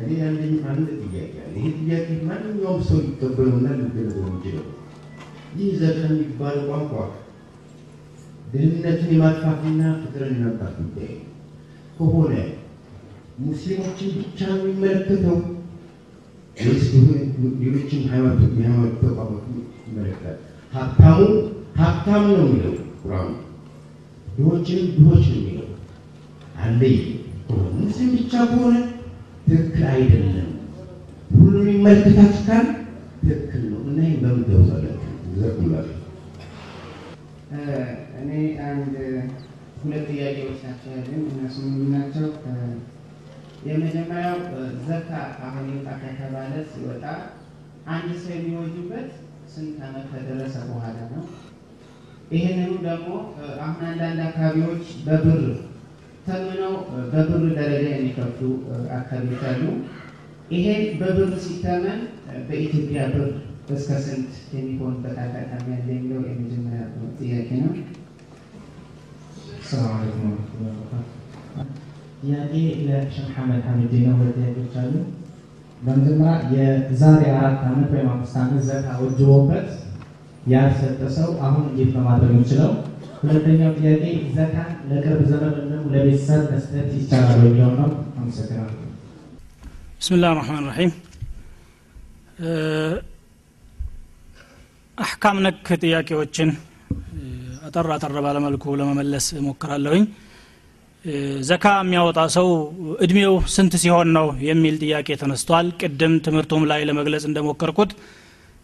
እኔ 0.00 0.10
ያለኝ 0.20 0.52
አንድ 0.70 0.86
ጥያቄ 1.02 1.32
አለ። 1.44 1.54
ይህ 1.58 1.72
ጥያቄ 1.80 2.06
ማንኛውም 2.28 2.82
ሰው 2.88 2.98
ሊቀበለውና 3.06 3.66
ሊገነዘበው 3.80 4.28
የሚችለው 4.28 4.66
ይህ 5.56 5.70
ዘካ 5.80 5.98
የሚባል 6.10 6.58
ቋንቋ 6.68 6.92
ድህነትን 8.52 9.10
የማጥፋትና 9.14 9.82
ፍቅርን 10.00 10.32
የማምጣት 10.36 10.74
ጉዳይ 10.80 11.12
ከሆነ 11.98 12.32
ሙስሊሞችን 13.42 14.10
ብቻ 14.18 14.40
ነው 14.50 14.62
የሚመለከተው 14.62 15.36
ወይስ 16.56 16.86
ሌሎችን 17.60 18.00
የሃይማኖት 18.02 18.50
ተቋማት 19.02 19.44
ይመለከታል? 19.86 20.38
ሀብታሙ 20.72 21.18
ሀብታም 21.78 22.24
ነው 22.30 22.42
የሚለው 22.42 22.74
ቁርአኑ፣ 23.00 23.30
ድሆችንም 24.28 24.86
ድሆች 24.96 25.24
ነው 25.30 25.38
የሚለው 25.40 25.68
አለይ 26.62 26.96
ሙስሊም 27.78 28.10
ብቻ 28.16 28.32
ከሆነ 28.50 28.76
ትክክል 29.46 29.84
አይደለም። 29.92 30.48
ሁሉን 31.30 31.66
ይመለከታል 31.72 32.32
ካል 32.46 32.66
ትክክል 33.22 33.62
ነው 33.70 33.80
እና 33.84 33.98
ይህ 34.06 34.16
በምን 34.22 34.44
ተውሳላችሁ? 34.48 35.08
ዘኩላል 35.36 35.88
እኔ 38.20 38.30
አንድ 38.68 38.94
ሁለት 39.80 40.04
ጥያቄዎች 40.10 40.58
ናቸው 40.66 40.90
ያሉኝ። 40.94 41.22
እነሱም 41.32 41.68
ናቸው። 41.94 42.28
የመጀመሪያው 43.66 44.38
ዘካ 44.86 45.10
አሁን 45.46 45.66
ይውጣ 45.70 45.88
ከተባለ 46.02 46.52
ሲወጣ 46.70 47.04
አንድ 47.88 48.10
ሰው 48.22 48.32
የሚወጁበት 48.34 49.10
ስንት 49.52 49.76
ዓመት 49.86 50.06
ከደረሰ 50.12 50.54
በኋላ 50.68 50.98
ነው? 51.12 51.22
ይህንኑ 52.32 52.70
ደግሞ 52.86 53.08
አሁን 53.60 53.82
አንዳንድ 53.88 54.20
አካባቢዎች 54.26 54.84
በብር 55.06 55.42
ተምነው 56.26 56.74
በብር 57.12 57.42
ደረጃ 57.58 57.84
የሚከፍሉ 57.90 58.48
አካባቢዎች 58.98 59.42
አሉ። 59.50 59.62
ይሄ 60.50 60.66
በብር 61.00 61.30
ሲተመን 61.44 62.00
በኢትዮጵያ 62.48 63.02
ብር 63.12 63.28
እስከ 63.72 63.98
ስንት 64.04 64.30
የሚሆንበት 64.54 65.16
አጋጣሚ 65.24 65.66
ያለ 65.74 65.88
የሚለው 65.92 66.22
የመጀመሪያ 66.26 66.82
ጥያቄ 67.20 67.50
ነው። 67.62 67.74
ጥያቄ 72.22 72.52
ለሼህ 72.86 73.24
መሐመድ 73.28 73.62
ሐሚድ 73.68 73.92
ነው። 74.02 74.14
ሁለት 74.18 74.36
ጥያቄዎች 74.38 74.74
አሉ። 74.82 74.94
በመጀመሪያ 75.82 76.32
የዛሬ 76.54 77.22
አራት 77.36 77.60
ዓመት 77.68 77.88
ወይም 77.94 78.08
አምስት 78.12 78.34
ዓመት 78.40 78.60
ዘካ 78.68 78.86
ወጅቦበት 79.00 79.68
ያልሰጠ 80.46 81.00
ሰው 81.16 81.28
አሁን 81.46 81.64
እንዴት 81.70 81.90
ነው 81.96 82.28
የሚችለው? 82.28 82.70
ሁለተኛው 83.20 83.72
ጥያቄ 83.78 84.04
ዘካን 84.36 84.70
ለቅርብ 84.90 85.20
ዘመድ 85.30 85.56
ለቤተሰብ 85.92 86.42
መስጠት 86.52 86.88
ይቻላል 86.96 87.40
የሚለው 87.40 87.70
ነው። 87.80 87.88
አመሰግናለሁ። 88.18 88.78
ብስምላህ 89.98 90.32
ራህማን 90.38 90.66
ራሒም 90.70 90.92
አሕካም 94.98 95.36
ነክ 95.44 95.66
ጥያቄዎችን 95.82 96.50
አጠር 97.66 97.86
አጠር 97.94 98.16
ባለመልኩ 98.24 98.74
ለመመለስ 98.80 99.26
እሞክራለሁኝ 99.40 100.04
ዘካ 101.48 101.66
የሚያወጣ 101.78 102.20
ሰው 102.34 102.48
እድሜው 103.04 103.32
ስንት 103.54 103.72
ሲሆን 103.82 104.08
ነው 104.16 104.26
የሚል 104.48 104.74
ጥያቄ 104.82 105.08
ተነስቷል። 105.22 105.66
ቅድም 105.80 106.12
ትምህርቱም 106.26 106.62
ላይ 106.70 106.80
ለመግለጽ 106.88 107.24
እንደሞከርኩት 107.28 107.92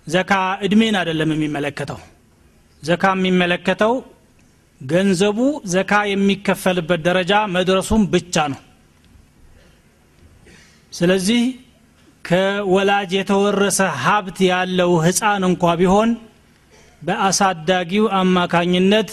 ዘካ 0.07 0.33
እድሜን 0.67 0.97
አይደለም 1.01 1.33
የሚመለከተው። 1.35 1.99
ዘካ 2.83 3.05
የሚመለከተው 3.17 3.95
ገንዘቡ 4.81 5.39
ዘካ 5.73 5.93
የሚከፈልበት 6.11 7.01
ደረጃ 7.09 7.33
መድረሱም 7.57 8.03
ብቻ 8.13 8.45
ነው። 8.53 8.61
ስለዚህ 10.93 11.43
ከወላጅ 12.25 13.11
የተወረሰ 13.19 13.81
ሀብት 14.05 14.39
ያለው 14.51 14.91
ህፃን 15.05 15.43
እንኳ 15.51 15.75
ቢሆን 15.81 16.11
በአሳዳጊው 17.03 18.07
አማካኝነት 18.21 19.11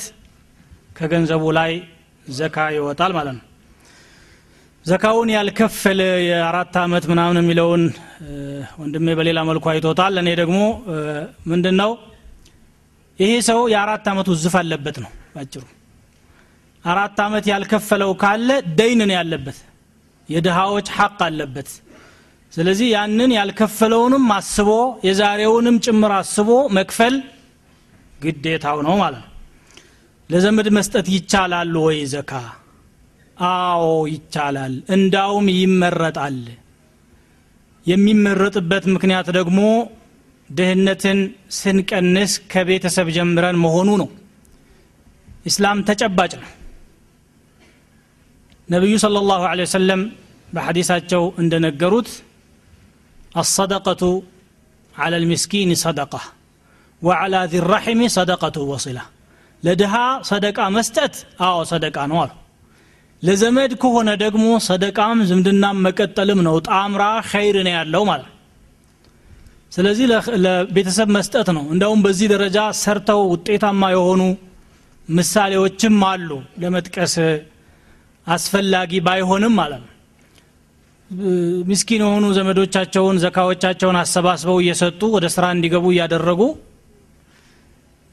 ከገንዘቡ 0.98 1.44
ላይ 1.60 1.74
ዘካ 2.34 2.58
ይወጣል 2.76 3.12
ማለት 3.18 3.36
ነው። 3.38 3.44
ዘካውን 4.86 5.30
ያልከፈለ 5.36 6.00
የአራት 6.28 6.76
ዓመት 6.82 7.06
ምናምን 7.12 7.38
የሚለውን 7.42 7.84
ወንድሜ 8.82 9.08
በሌላ 9.20 9.40
መልኩ 9.50 9.66
አይቶታል። 9.72 10.16
እኔ 10.22 10.30
ደግሞ 10.42 10.60
ምንድን 11.52 11.76
ነው 11.82 11.92
ይሄ 13.20 13.32
ሰው 13.50 13.60
የአራት 13.74 14.06
ዓመቱ 14.12 14.30
ዝፍ 14.44 14.56
አለበት 14.62 14.98
ነው 15.04 15.12
ባጭሩ። 15.36 15.64
አራት 16.86 17.18
ዓመት 17.26 17.46
ያልከፈለው 17.52 18.12
ካለ 18.24 18.50
ደይን 18.80 19.02
ነው 19.04 19.16
ያለበት 19.20 19.58
የድሃዎች 20.30 20.88
ሐቅ 20.98 21.20
አለበት። 21.28 21.70
ስለዚህ 22.54 22.88
ያንን 22.96 23.32
ያልከፈለውንም 23.38 24.26
አስቦ 24.36 24.70
የዛሬውንም 25.08 25.78
ጭምር 25.86 26.12
አስቦ 26.20 26.50
መክፈል 26.78 27.16
ግዴታው 28.22 28.78
ነው 28.88 28.96
ማለት 29.02 29.24
ነው 29.24 29.32
ለዘመድ 30.30 30.68
መስጠት 30.78 31.08
ይቻላል 31.16 31.74
ወይ 31.86 32.00
ዘካ? 32.14 32.32
አዎ 33.38 33.84
ይቻላል፣ 34.14 34.74
እንዳውም 34.96 35.48
ይመረጣል። 35.56 36.38
የሚመረጥበት 37.86 38.84
ምክንያት 38.96 39.28
ደግሞ 39.38 39.60
ድህነትን 40.50 41.20
ስንቀንስ 41.58 42.32
ከቤተሰብ 42.52 43.08
ጀምረን 43.18 43.58
መሆኑ 43.64 43.90
ነው። 44.02 44.10
ኢስላም 45.46 45.80
ተጨባጭ 45.90 46.32
ነው። 46.42 46.50
ነቢዩ 48.70 48.94
ሰለላሁ 49.04 49.42
ዐለይሂ 49.50 49.68
ወሰለም 49.70 50.02
በሐዲሳቸው 50.54 51.24
እንደነገሩት 51.42 52.10
አሰደቀቱ 53.36 54.02
ዐለል 54.96 55.26
ሚስኪን 55.32 55.72
ሰደቃ 55.84 56.14
ወዐላ 57.02 57.36
ዚ 57.52 57.62
ራሒሚ 57.72 58.02
ሰደቀቱ 58.16 58.58
ወሲላ 58.72 59.00
ለድሃ 59.65 59.93
ሰደቃ 60.30 60.60
መስጠት? 60.75 61.13
አዎ 61.41 61.58
ሰደቃ 61.71 61.97
ነው 62.12 62.17
አሉ። 62.23 62.32
ለዘመድ 63.23 63.71
ከሆነ 63.82 64.10
ደግሞ 64.23 64.45
ሰደቃም 64.65 65.19
ዝምድናም 65.30 65.78
መቀጠልም 65.86 66.39
ነው። 66.47 66.56
ጣምራ 66.67 67.04
ኸይር 67.30 67.58
ነው 67.67 67.73
ያለው 67.78 68.04
ማለት 68.10 68.32
ስለዚህ 69.71 70.06
ለቤተሰብ 70.45 71.10
መስጠት 71.15 71.47
ነው። 71.56 71.63
እንደውም 71.73 72.01
በዚህ 72.06 72.28
ደረጃ 72.34 72.58
ሰርተው 72.82 73.21
ውጤታማ 73.32 73.82
የሆኑ 73.93 74.21
ምሳሌዎችም 75.10 75.97
አሉ። 76.10 76.30
ለመጥቀስ 76.60 77.15
አስፈላጊ 78.28 78.91
ባይሆንም 79.08 79.54
ማለት 79.60 79.82
ነው። 79.84 79.91
ምስኪን 81.69 82.01
የሆኑ 82.06 82.25
ዘመዶቻቸውን 82.38 83.17
ዘካዎቻቸውን 83.23 83.97
አሰባስበው 83.99 84.58
እየሰጡ 84.62 85.01
ወደ 85.15 85.25
ስራ 85.36 85.45
እንዲገቡ 85.56 85.86
እያደረጉ 85.93 86.41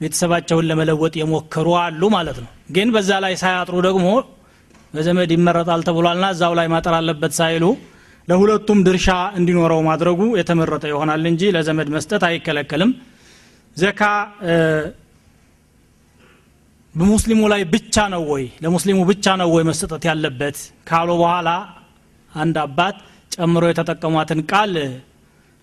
ቤተሰባቸውን 0.03 0.67
ለመለወጥ 0.71 1.15
የሞከሩ 1.21 1.69
አሉ 1.81 2.03
ማለት 2.15 2.39
ነው። 2.45 2.51
ግን 2.77 2.89
በዛ 2.95 3.11
ላይ 3.25 3.35
ሳያጥሩ 3.43 3.77
ደግሞ 3.89 4.07
በዘመድ 4.95 5.31
ይመረጣል 5.35 5.83
ተብሏልና 5.87 6.27
እዛው 6.35 6.55
ላይ 6.59 6.67
ማጠር 6.73 6.95
አለበት 6.99 7.33
ሳይሉ 7.39 7.65
ለሁለቱም 8.29 8.81
ድርሻ 8.87 9.09
እንዲኖረው 9.39 9.81
ማድረጉ 9.89 10.21
የተመረጠ 10.41 10.85
ይሆናል 10.91 11.25
እንጂ 11.31 11.43
ለዘመድ 11.57 11.89
መስጠት 11.95 12.23
አይከለከልም። 12.29 12.91
ዘካ 13.77 14.01
በሙስሊሙ 16.95 17.41
ላይ 17.53 17.63
ብቻ 17.75 17.97
ነው 18.15 18.23
ወይ? 18.33 18.45
ለሙስሊሙ 18.63 18.99
ብቻ 19.11 19.27
ነው 19.41 19.49
ወይ 19.55 19.65
መሰጠት 19.69 20.03
ያለበት? 20.11 20.57
ካሉ 20.89 21.09
በኋላ 21.23 21.49
አንድ 22.33 22.57
አባት 22.65 22.97
ጨምሮ 23.35 23.65
የተጠቀሟትን 23.71 24.41
ቃል 24.51 24.75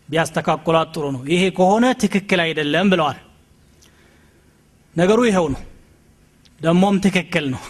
ቢያስተካክሏት 0.10 0.90
ጥሩ 0.96 1.06
ነው። 1.16 1.22
ይሄ 1.34 1.44
ከሆነ 1.58 1.86
ትክክል 2.04 2.40
አይደለም 2.46 2.88
ብለዋል 2.94 3.18
ነገሩ 4.97 5.21
ይኸው 5.29 5.47
ነው 5.55 5.63
ደሞም 6.61 6.97
ትክክል 7.05 7.47
ነው 7.55 7.63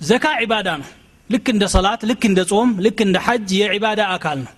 ዘካ 0.00 0.26
ዒባዳ 0.42 0.68
ነው 0.82 0.88
ልክ 1.30 1.46
እንደ 1.54 1.64
ሰላት 1.74 2.00
ልክ 2.10 2.22
እንደ 2.30 2.40
ጾም 2.50 2.70
ልክ 2.86 2.98
እንደ 3.06 3.16
ሐጅ 3.26 3.48
የዒባዳ 3.60 4.02
አካል 4.16 4.38
ነው 4.46 4.52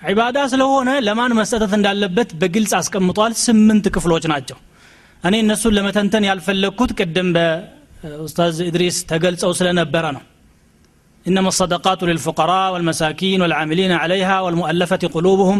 ዒባዳ 0.00 0.38
ስለሆነ 0.52 0.90
ለማን 1.06 1.32
መሰጠት 1.40 1.72
እንዳለበት 1.78 2.30
በግልጽ 2.40 2.72
አስቀምጧል 2.78 3.32
ስምንት 3.44 3.86
ክፍሎች 3.96 4.24
ናቸው 4.32 4.58
እኔ 5.22 5.34
እነሱን 5.44 5.74
ለመተንተን 5.78 6.26
ያልፈለግኩት 6.30 6.92
ቅድም 6.98 7.28
በኡስታዝ 7.36 8.58
ኢድሪስ 8.70 8.98
ተገልጸው 9.12 9.52
ስለነበረ 9.60 10.04
ነው 10.18 10.24
إنما 11.26 11.48
الصدقات 11.48 12.00
للفقراء 12.02 12.66
والمساكين 12.72 13.38
والعاملين 13.42 13.92
عليها 14.02 14.36
والمؤلفة 14.44 15.02
قلوبهم 15.16 15.58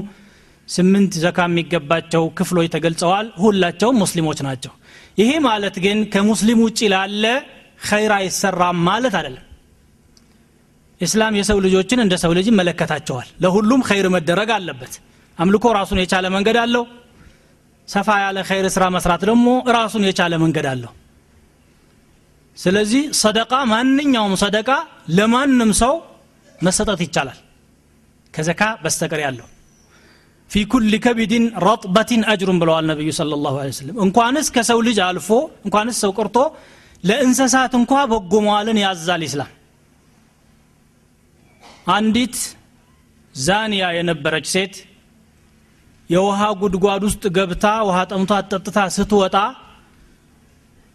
ስምንት 0.68 1.13
ዘካ 1.24 1.39
የሚገባቸው 1.47 2.24
ክፍሎች 2.38 2.68
ተገልጸዋል። 2.76 3.28
ሁላቸውም 3.41 3.99
ሙስሊሞች 4.03 4.39
ናቸው። 4.47 4.74
ይሄ 5.18 5.32
ማለት 5.45 5.76
ግን 5.86 5.97
ከሙስሊም 6.13 6.61
ውጭ 6.66 6.80
ላለ 6.93 7.26
ኸይር 7.89 8.11
አይሰራም 8.18 8.78
ማለት 8.88 9.13
አይደለም። 9.20 9.43
ኢስላም 11.01 11.34
የሰው 11.39 11.57
ልጆችን 11.66 11.99
እንደ 12.03 12.16
ሰው 12.24 12.32
ልጅ 12.38 12.45
ይመለከታቸዋል። 12.51 13.30
ለሁሉም 13.43 13.82
ኸይር 13.89 14.07
መደረግ 14.16 14.49
አለበት። 14.57 14.93
አምልኮ 15.38 15.66
ራሱን 15.78 15.99
የቻለ 16.01 16.26
መንገድ 16.36 16.57
አለው። 16.63 16.84
ሰፋ 17.89 18.09
ያለ 18.22 18.38
ኸይር 18.49 18.66
ስራ 18.76 18.84
መስራት 18.95 19.24
ደግሞ 19.30 19.47
ራሱን 19.70 20.03
የቻለ 20.07 20.34
መንገድ 20.43 20.68
አለው። 20.72 20.91
ስለዚህ 22.57 23.03
ሰደቃ 23.16 23.53
ማንኛውም 23.72 24.36
ሰደቃ 24.43 24.70
ለማንም 25.09 25.72
ሰው 25.82 25.93
መሰጠት 26.59 26.99
ይቻላል። 27.05 27.39
ከዘካ 28.34 28.61
በስተቀር 28.84 29.20
ያለው 29.26 29.47
ፊ 30.55 30.61
ኩል 30.71 30.93
ከቢድን 31.03 31.45
ረጥበትን 31.63 32.21
አጅሩን 32.31 32.59
ብለዋል 32.61 32.85
ነቢዩ 32.89 33.09
ስለ 33.17 33.37
ላሁ 33.45 33.55
ሰለም 33.77 33.97
እንኳንስ 34.05 34.47
ከሰው 34.55 34.79
ልጅ 34.87 34.99
አልፎ 35.07 35.29
እንኳንስ 35.67 35.97
ሰው 36.03 36.11
ቅርቶ 36.17 36.37
ለእንስሳት 37.03 37.73
እንኳ 37.79 37.93
በጎ 38.11 38.33
መዋልን 38.45 38.79
ያዛል 38.83 39.23
ይስላም 39.27 39.51
አንዲት 41.95 42.37
ዛንያ 43.35 43.83
የነበረች 43.97 44.47
ሴት 44.53 44.75
የውሃ 46.09 46.41
ጉድጓድ 46.63 47.03
ውስጥ 47.09 47.25
ገብታ 47.37 47.67
ውሃ 47.89 47.99
ጠምቷ 48.13 48.41
ጠጥታ 48.53 48.79
ስትወጣ 48.97 49.37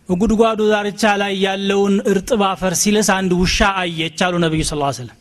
ጉድጓዱ 0.09 0.61
ዳርቻ 0.73 1.03
ላይ 1.23 1.35
ያለውን 1.47 1.97
እርጥብ 2.13 2.43
አፈር 2.51 2.75
ሲልስ 2.83 3.11
አንድ 3.19 3.33
ውሻ 3.43 3.69
አየች 3.83 4.21
አሉ 4.29 4.37
ነቢዩ 4.47 4.63
ስ 4.67 4.75
ሰለም 5.01 5.20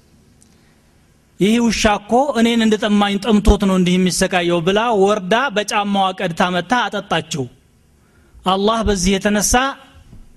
ይህ 1.39 1.53
ውሻ 1.65 1.83
እኮ 1.99 2.13
እኔን 2.39 2.61
እንደ 2.65 2.75
ጠማኝ 2.83 3.13
ጠምቶት 3.25 3.61
ነው 3.69 3.75
እንዲህ 3.79 3.93
የሚሰቃየው 3.97 4.59
ብላ 4.65 4.79
ወርዳ 5.01 5.35
በጫማዋ 5.55 6.07
ቀድታ 6.19 6.41
መታ 6.55 6.71
አጠጣችው። 6.85 7.45
አላህ 8.45 8.79
በዚህ 8.87 9.11
የተነሳ 9.15 9.53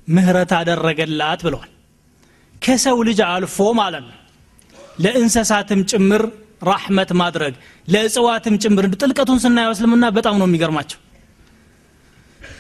ምህረት 0.08 0.52
አደረገላት 0.58 1.40
ብለዋል 1.46 1.70
ከሰው 2.62 2.98
ልጅ 3.08 3.20
አልፎ 3.28 3.58
ማለት 3.80 4.04
ነው። 4.08 4.16
ለእንሰሳትም 5.04 5.80
ጭምር 5.90 6.22
ራሕመት 6.64 7.10
ማድረግ 7.20 7.54
ለእጽዋትም 7.88 8.56
ጭምር 8.64 8.86
ጥልቀቱን 8.94 9.40
ስናየው 9.44 9.72
እስልምና 9.76 10.06
በጣም 10.16 10.36
ነው 10.40 10.46
የሚገርማቸው። 10.48 11.00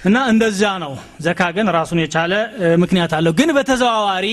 እና 0.04 0.18
እንደዚያ 0.32 0.70
ነው። 0.84 0.92
ዘካ 1.20 1.50
ግን 1.56 1.66
ራሱን 1.76 2.00
የቻለ 2.02 2.32
ምክንያት 2.82 3.12
አለው። 3.18 3.32
ግን 3.40 3.50
በተዘዋዋሪ 3.56 4.26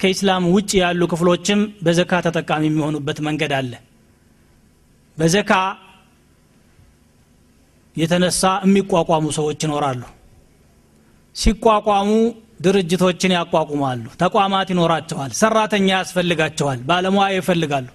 ከኢስላም 0.00 0.44
ውጭ 0.54 0.70
ያሉ 0.80 1.02
ክፍሎችም 1.12 1.60
በዘካ 1.84 2.20
ተጠቃሚ 2.26 2.62
የሚሆኑበት 2.68 3.18
መንገድ 3.26 3.52
አለ። 3.58 3.72
በዘካ 5.18 5.52
የተነሳ 7.96 8.42
የሚቋቋሙ 8.64 9.26
ሰዎች 9.36 9.60
ይኖራሉ። 9.66 10.02
ሲቋቋሙ 11.36 12.10
ድርጅቶችን 12.60 13.32
ያቋቁማሉ። 13.36 14.04
ተቋማት 14.22 14.68
ይኖራቸዋል። 14.72 15.30
ሰራተኛ 15.40 15.88
ያስፈልጋቸዋል። 15.94 16.78
ባለሙያ 16.88 17.26
ይፈልጋሉ። 17.34 17.86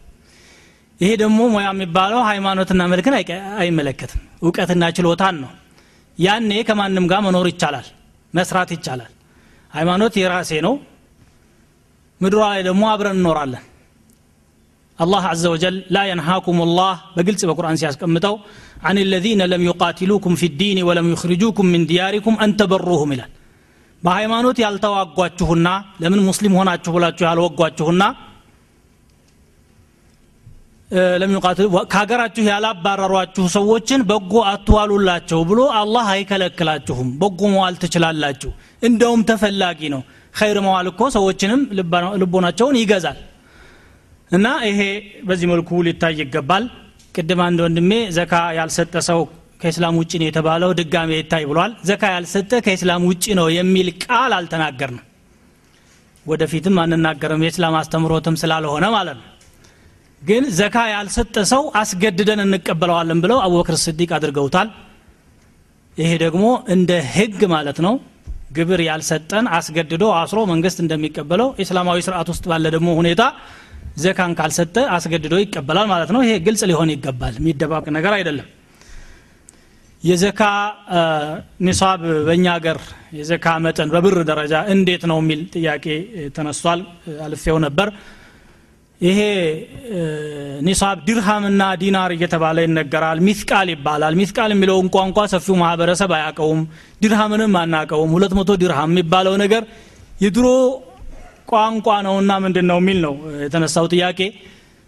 ይሄ 1.00 1.12
ደግሞ 1.22 1.40
ሙያ 1.54 1.68
የሚባለው 1.72 2.20
ሃይማኖትና 2.30 2.82
መልክን 2.92 3.16
አይመለከትም። 3.62 4.22
እውቀትና 4.44 4.84
ችሎታን 4.98 5.36
ነው። 5.44 5.52
ያኔ 6.18 6.52
ከማንም 6.68 7.06
ጋር 7.12 7.22
መኖር 7.28 7.48
ይቻላል 7.52 7.88
መስራት 8.34 8.70
ይቻላል። 8.76 9.12
ሃይማኖት 9.74 10.14
የራሴ 10.22 10.52
ነው 10.66 10.74
ምድሯ 12.21 12.43
ላይ 12.53 12.61
ደግሞ 12.69 12.83
አብረን 12.93 13.17
እንኖራለን 13.19 13.65
አላህ 14.99 15.25
አዘ 15.31 15.45
ወጀል 15.55 15.75
ላ 15.95 16.03
የንሃኩም 16.09 16.59
ላህ 16.79 16.99
በግልጽ 17.17 17.43
በቁርአን 17.49 17.79
ሲያስቀምጠው 17.81 18.35
አን 18.89 18.99
ለዚነ 19.13 19.43
ለም 19.53 19.65
ዩቃትሉኩም 19.69 20.37
ፊ 20.41 20.49
ዲን 20.61 20.79
ወለም 20.89 21.09
ዩኽርጁኩም 21.15 21.69
ምን 21.73 21.83
ዲያሪኩም 21.91 22.37
አንተበሩሁም 22.45 23.11
ይላል 23.15 23.33
በሃይማኖት 24.03 24.57
ያልተዋጓችሁና 24.65 25.69
ለምን 26.03 26.23
ሙስሊም 26.29 26.57
ሆናችሁ 26.59 26.93
ብላችሁ 26.97 27.25
ያልወጓችሁና 27.29 28.03
ከሀገራችሁ 31.93 32.43
ያላባረሯችሁ 32.49 33.45
ሰዎችን 33.55 34.01
በጎ 34.11 34.35
አትዋሉላቸው 34.51 35.41
ብሎ 35.51 35.61
አላህ 35.81 36.07
አይከለክላችሁም 36.13 37.09
በጎ 37.23 37.41
መዋል 37.55 37.77
ትችላላችሁ 37.83 38.51
እንደውም 38.83 39.23
ተፈላጊ 39.31 39.81
ነው 39.95 40.03
ኸይር 40.34 40.58
መዋል 40.66 40.88
እኮ 40.92 41.02
ሰዎችንም 41.16 41.62
ልቦናቸውን 42.22 42.76
ይገዛል። 42.82 43.18
እና 44.32 44.48
ይሄ 44.68 44.82
በዚህ 45.28 45.48
መልኩ 45.52 45.70
ሊታይ 45.88 46.14
ይገባል። 46.22 46.66
ቅድም 47.16 47.40
አንድ 47.46 47.60
ወንድሜ 47.66 47.92
ዘካ 48.18 48.34
ያልሰጠ 48.58 48.96
ሰው 49.10 49.22
ከእስላም 49.62 49.96
ውጭ 50.02 50.12
ነው 50.20 50.28
የተባለው 50.28 50.70
ድጋሜ 50.80 51.10
ይታይ 51.18 51.44
ብሏል። 51.50 51.72
ዘካ 51.90 52.04
ያልሰጠ 52.14 52.52
ከእስላም 52.66 53.04
ውጭ 53.10 53.26
ነው 53.40 53.48
የሚል 53.56 53.88
ቃል 54.04 54.32
አልተናገርንም። 54.38 55.06
ወደፊትም 56.26 56.76
አንናገርም 56.84 57.44
የእስላም 57.46 57.76
አስተምሮትም 57.80 58.36
ስላልሆነ 58.42 58.86
ማለት 58.96 59.18
ነው። 59.22 59.28
ግን 60.22 60.44
ዘካ 60.58 60.78
ያልሰጠ 60.92 61.36
ሰው 61.52 61.64
አስገድደን 61.76 62.42
እንቀበለዋለን 62.46 63.22
ብለው 63.24 63.38
አቡበክር 63.46 63.78
ስዲቅ 63.84 64.10
አድርገውታል። 64.18 64.68
ይሄ 65.98 66.12
ደግሞ 66.24 66.44
እንደ 66.68 66.92
ህግ 67.14 67.42
ማለት 67.54 67.80
ነው 67.86 67.94
ግብር 68.52 68.80
ያልሰጠን 68.88 69.46
አስገድዶ 69.58 70.04
አስሮ 70.20 70.40
መንግስት 70.52 70.80
እንደሚቀበለው 70.84 71.50
እስላማዊ 71.64 72.00
ስርዓት 72.08 72.30
ውስጥ 72.34 72.46
ባለ 72.52 72.66
ደግሞ 72.76 72.90
ሁኔታ 73.00 73.22
ዘካን 73.98 74.32
ካልሰጠ 74.40 74.76
አስገድዶ 74.96 75.36
ይቀበላል 75.42 75.88
ማለት 75.92 76.10
ነው። 76.16 76.22
ይሄ 76.26 76.34
ግልጽ 76.46 76.62
ሊሆን 76.70 76.90
ይገባል። 76.94 77.36
የሚደባቅ 77.40 77.86
ነገር 77.98 78.14
አይደለም። 78.18 78.48
የዘካ 80.04 80.42
ኒሳብ 81.66 82.00
በእኛ 82.28 82.46
ሀገር 82.56 82.78
የዘካ 83.18 83.46
መጠን 83.66 83.90
በብር 83.94 84.16
ደረጃ 84.30 84.54
እንዴት 84.74 85.04
ነው 85.12 85.18
የሚል 85.22 85.42
ጥያቄ 85.56 85.86
ተነስቷል። 86.38 86.80
አልፌው 87.26 87.58
ነበር 87.66 87.90
ይሄ 89.02 89.20
ኒሳብ 90.68 90.98
ድርሃምና 91.08 91.62
ዲናር 91.82 92.12
እየተባለ 92.16 92.58
ይነገራል። 92.66 93.20
ሚስቃል 93.28 93.68
ይባላል። 93.74 94.14
ሚስቃል 94.20 94.52
የሚለውን 94.54 94.88
ቋንቋ 94.96 95.20
ሰፊው 95.34 95.56
ማህበረሰብ 95.62 96.12
አያቀውም 96.18 96.62
ድርሃምንም 97.04 97.56
አናቀውም 97.62 98.14
ሁለት 98.16 98.34
መቶ 98.40 98.52
ድርሃም 98.64 98.92
የሚባለው 98.94 99.36
ነገር 99.44 99.64
የድሮ 100.24 100.46
ቋንቋ 101.52 101.88
ነውና 102.08 102.32
ምንድን 102.46 102.68
ነው 102.72 102.78
የሚል 102.82 103.00
ነው 103.06 103.14
የተነሳው 103.44 103.88
ጥያቄ። 103.94 104.20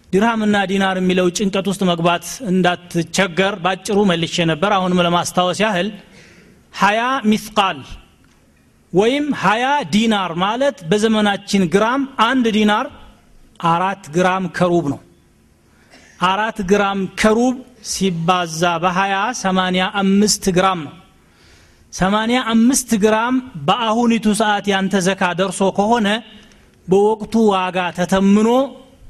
ድርሃምና 0.08 0.56
ዲናር 0.70 0.96
የሚለው 1.00 1.26
ጭንቀት 1.36 1.66
ውስጥ 1.70 1.82
መግባት 1.90 2.24
እንዳትቸገር 2.50 3.54
ባጭሩ 3.64 3.98
መልሼ 4.10 4.36
ነበር። 4.52 4.72
አሁንም 4.76 5.00
ለማስታወስ 5.06 5.60
ያህል 5.64 5.88
ሀያ 6.74 7.00
ሚስቃል 7.30 7.78
ወይም 8.92 9.24
ሀያ 9.42 9.64
ዲናር 9.94 10.32
ማለት 10.44 10.76
በዘመናችን 10.90 11.62
ግራም 11.74 12.02
አንድ 12.26 12.46
ዲናር 12.56 12.86
አራት 13.60 14.04
ግራም 14.16 14.44
ከሩብ 14.56 14.86
ነው። 14.92 15.00
አራት 16.24 16.58
ግራም 16.70 17.00
ከሩብ 17.20 17.56
ሲባዛ 17.90 18.62
በሀያ 18.82 19.14
ሰማኒያ 19.42 19.84
አምስት 20.00 20.44
ግራም 20.56 20.80
ነው። 20.86 20.94
ሰማኒያ 21.92 22.38
አምስት 22.52 22.90
ግራም 23.04 23.34
በአሁኒቱ 23.66 24.26
ሰዓት 24.40 24.66
ያንተ 24.72 24.94
ዘካ 25.08 25.22
ደርሶ 25.40 25.60
ከሆነ 25.76 26.08
በወቅቱ 26.88 27.34
ዋጋ 27.52 27.78
ተተምኖ 27.98 28.48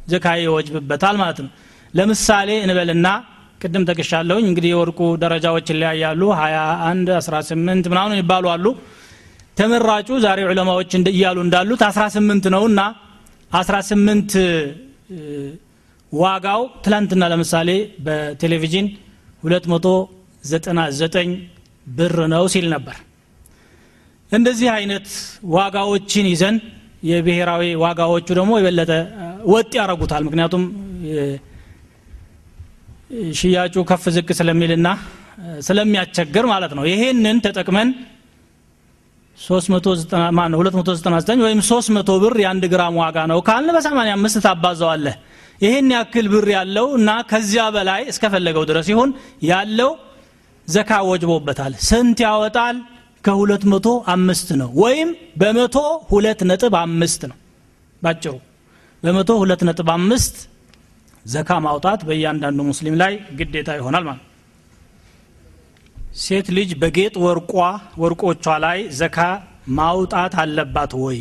ዘካ 0.08 0.26
ይወጅብበታል 0.40 1.16
ማለት 1.22 1.38
ነው። 1.44 1.50
ለምሳሌ 1.94 2.50
እንበልና 2.64 3.06
ቅድም 3.60 3.84
ጠቅሻለሁኝ 3.90 4.44
እንግዲህ 4.50 4.70
የወርቁ 4.72 5.00
ደረጃዎች 5.22 5.66
ይለያያሉ። 5.72 6.22
21 6.38 7.12
18 7.20 7.88
ምናምን 7.92 8.18
ይባሉ 8.20 8.44
አሉ። 8.54 8.66
ተመራጩ 9.56 10.08
ዛሬ 10.24 10.38
ዑለማዎች 10.48 10.92
እያሉ 11.12 11.38
እንዳሉት 11.46 11.82
18 11.88 12.50
ነውና 12.54 12.80
18 13.54 14.34
ዋጋው 16.12 16.62
ትላንትና 16.84 17.22
ለምሳሌ 17.32 17.70
በቴሌቪዥን 18.06 18.86
299 19.42 21.34
ብር 21.90 22.16
ነው 22.32 22.44
ሲል 22.54 22.66
ነበር። 22.74 22.96
እንደዚህ 24.32 24.68
አይነት 24.76 25.06
ዋጋዎችን 25.54 26.26
ይዘን 26.32 26.56
የብሔራዊ 27.02 27.62
ዋጋዎቹ 27.84 28.28
ደግሞ 28.38 28.52
የበለጠ 28.58 28.92
ወጥ 29.52 29.70
ያደረጉታል 29.78 30.22
ምክንያቱም 30.28 30.62
ሽያጩ 33.38 33.76
ከፍ 33.90 34.04
ዝቅ 34.16 34.28
ስለሚልና 34.38 34.88
ስለሚያስቸግር 35.66 36.44
ማለት 36.52 36.72
ነው። 36.78 36.84
ይሄንን 36.92 37.38
ተጠቅመን 37.46 37.88
299 39.38 41.44
ወይም 41.46 41.60
300 41.68 42.16
ብር 42.22 42.34
የአንድ 42.42 42.64
ግራም 42.72 42.94
ዋጋ 43.02 43.16
ነው 43.30 43.38
ካልን 43.48 43.70
በ85 43.76 44.36
ታባዘዋለህ 44.46 45.14
ይህን 45.60 45.88
ያክል 45.94 46.26
ብር 46.32 46.46
ያለው 46.56 46.86
እና 46.98 47.10
ከዚያ 47.30 47.62
በላይ 47.74 48.00
እስከፈለገው 48.12 48.64
ድረስ 48.70 48.86
ይሁን 48.92 49.10
ያለው 49.50 49.90
ዘካ 50.68 50.90
ወጅቦበታል። 51.08 51.72
ስንት 51.88 52.18
ያወጣል? 52.26 52.76
ከሁለት 53.24 53.62
መቶ 53.72 53.88
አምስት 54.14 54.48
ነው 54.60 54.70
ወይም 54.80 55.10
በመቶ 55.40 55.76
ሁለት 56.10 56.40
ነጥብ 56.50 56.74
አምስት 56.80 57.22
ነው። 57.30 57.36
ባጭሩ 58.02 58.34
በመቶ 59.02 59.30
ሁለት 59.42 59.62
ነጥብ 59.68 59.88
አምስት 59.94 60.34
ዘካ 61.24 61.50
ማውጣት 61.66 62.00
በእያንዳንዱ 62.08 62.58
ሙስሊም 62.70 62.96
ላይ 63.02 63.12
ግዴታ 63.38 63.68
ይሆናል 63.78 64.04
ማለት 64.08 64.24
ሴት 66.14 66.46
ልጅ 66.56 66.70
በጌጥ 66.78 67.14
ወርቋ 67.22 67.52
ወርቆቿ 67.98 68.44
ላይ 68.64 68.78
ዘካ 68.98 69.16
ማውጣት 69.78 70.34
አለባት 70.42 70.92
ወይ? 71.04 71.18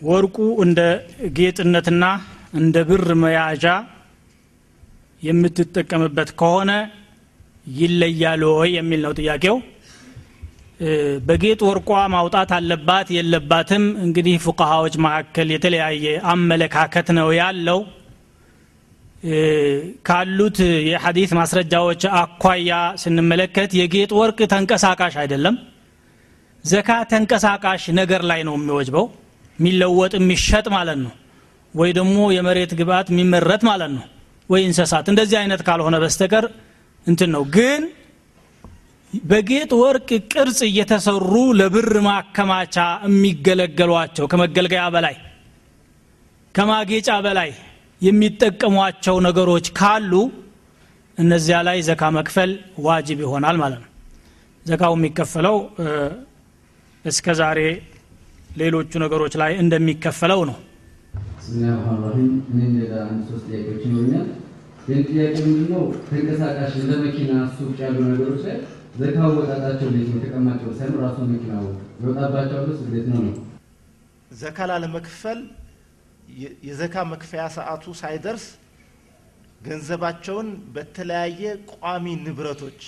ወርቁ 0.00 0.36
እንደ 0.64 0.80
ጌጥነትና 1.38 2.04
እንደ 2.54 2.76
ብር 2.88 3.08
መያዣ 3.22 3.64
የምትጠቀምበት 5.22 6.30
ከሆነ 6.40 6.70
ይለያል 7.72 8.42
ወይ 8.52 8.70
የሚል 8.78 9.00
ነው 9.06 9.12
ጥያቄው። 9.18 9.56
በጌጥ 11.28 11.60
ወርቋ 11.68 11.90
ማውጣት 12.14 12.50
አለባት 12.58 13.08
የለባትም። 13.16 13.84
እንግዲህ 14.04 14.36
ፉቃሃዎች 14.44 14.96
መካከል 15.04 15.48
የተለያየ 15.54 16.04
አመለካከት 16.32 17.08
ነው 17.18 17.28
ያለው 17.40 17.80
ካሉት 20.02 20.58
የሐዲት 20.88 21.30
ማስረጃዎች 21.38 22.02
አኳያ 22.18 22.72
ስንመለከት 23.02 23.70
የጌጥ 23.74 24.10
ወርቅ 24.14 24.38
ተንቀሳቃሽ 24.52 25.14
አይደለም። 25.22 25.56
ዘካ 26.64 26.90
ተንቀሳቃሽ 27.10 27.82
ነገር 27.98 28.22
ላይ 28.30 28.40
ነው 28.48 28.54
የሚወጅበው። 28.58 29.06
የሚለወጥ 29.58 30.12
የሚሸጥ 30.18 30.66
ማለት 30.68 30.98
ነው። 30.98 31.12
ወይ 31.74 31.90
ደግሞ 31.92 32.18
የመሬት 32.36 32.72
ግብአት 32.78 33.08
የሚመረት 33.12 33.62
ማለት 33.68 33.90
ነው። 33.96 34.04
ወይ 34.50 34.62
እንስሳት። 34.68 35.06
እንደዚህ 35.12 35.38
አይነት 35.40 35.60
ካልሆነ 35.66 35.96
በስተቀር 35.98 36.44
እንትን 37.06 37.30
ነው። 37.36 37.42
ግን 37.56 37.82
በጌጥ 39.12 39.70
ወርቅ 39.82 40.08
ቅርጽ 40.32 40.58
እየተሰሩ 40.66 41.30
ለብር 41.60 41.92
ማከማቻ 42.06 42.76
የሚገለገሏቸው 43.06 44.26
ከመገልገያ 44.32 44.82
በላይ 44.94 45.16
ከማጌጫ 46.54 47.10
በላይ 47.26 47.50
የሚጠቀሟቸው 48.00 49.16
ነገሮች 49.26 49.66
ካሉ 49.78 50.12
እነዚያ 51.18 51.56
ላይ 51.68 51.78
ዘካ 51.88 52.02
መክፈል 52.16 52.50
ዋጅብ 52.86 53.18
ይሆናል 53.24 53.56
ማለት 53.62 53.80
ነው። 53.84 53.90
ዘካው 54.66 54.94
የሚከፈለው 54.96 55.56
እስከ 57.04 57.34
ዛሬ 57.40 57.60
ሌሎቹ 58.60 58.90
ነገሮች 59.04 59.34
ላይ 59.42 59.52
እንደሚከፈለው 59.62 60.40
ነው። 60.50 60.56
ይህን 64.88 65.02
ጥያቄ 65.08 65.34
ምንድነው? 65.46 65.82
ተንቀሳቃሽ 66.08 66.72
እንደ 66.82 66.92
መኪና 67.02 67.32
ሱቅ 67.56 67.74
ያሉ 67.82 67.96
ነገሮች 68.10 68.42
ላይ 68.46 68.56
ዘካ 69.00 69.16
አወጣጣቸው 69.26 69.86
እንዴት 69.90 70.08
ነው? 70.12 70.20
ተቀማጭው 70.24 70.70
ሳይሆን 70.78 70.96
ራሱ 71.04 71.16
መኪናው 71.32 71.64
ይወጣባቸው 72.00 72.58
እንዴት 72.86 73.06
ነው? 73.10 73.20
ነው 73.26 73.34
ዘካ 74.40 74.58
ላለመክፈል 74.70 75.38
የዘካ 76.66 77.04
መክፈያ 77.12 77.42
ሰዓቱ 77.56 77.84
ሳይደርስ 78.00 78.44
ገንዘባቸውን 79.60 80.48
በተለያየ 80.74 81.42
ቋሚ 81.72 82.06
ንብረቶች 82.24 82.80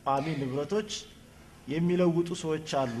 ቋሚ 0.00 0.26
ንብረቶች 0.40 0.90
የሚለውጡ 1.68 2.28
ሰዎች 2.42 2.68
አሉ። 2.80 2.96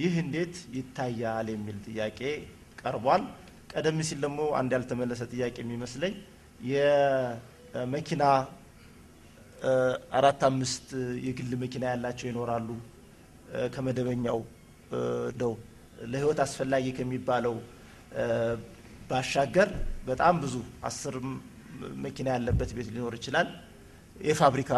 ይህ 0.00 0.14
እንዴት 0.22 0.54
ይታያል 0.76 1.46
የሚል 1.52 1.76
ጥያቄ 1.86 2.20
ቀርቧል። 2.82 3.22
ቀደም 3.72 3.98
ሲል 4.08 4.18
ደግሞ 4.24 4.40
አንድ 4.58 4.70
ያልተመለሰ 4.76 5.22
ጥያቄ 5.32 5.56
የሚመስለኝ 5.62 6.14
የመኪና 6.70 8.22
አራት 10.18 10.42
አምስት 10.48 10.86
የግል 11.26 11.52
መኪና 11.62 11.84
ያላቸው 11.92 12.26
ይኖራሉ። 12.30 12.68
ከመደበኛው 13.74 14.38
ደው 15.40 15.52
ለህይወት 16.04 16.38
አስፈላጊ 16.44 16.86
ከሚባለው 16.98 17.54
ባሻገር 19.10 19.68
በጣም 20.06 20.34
ብዙ 20.42 20.54
አስር 20.84 21.14
መኪና 22.04 22.28
ያለበት 22.36 22.70
ቤት 22.76 22.88
ሊኖር 22.94 23.14
ይችላል። 23.18 23.48
የፋብሪካ 24.20 24.72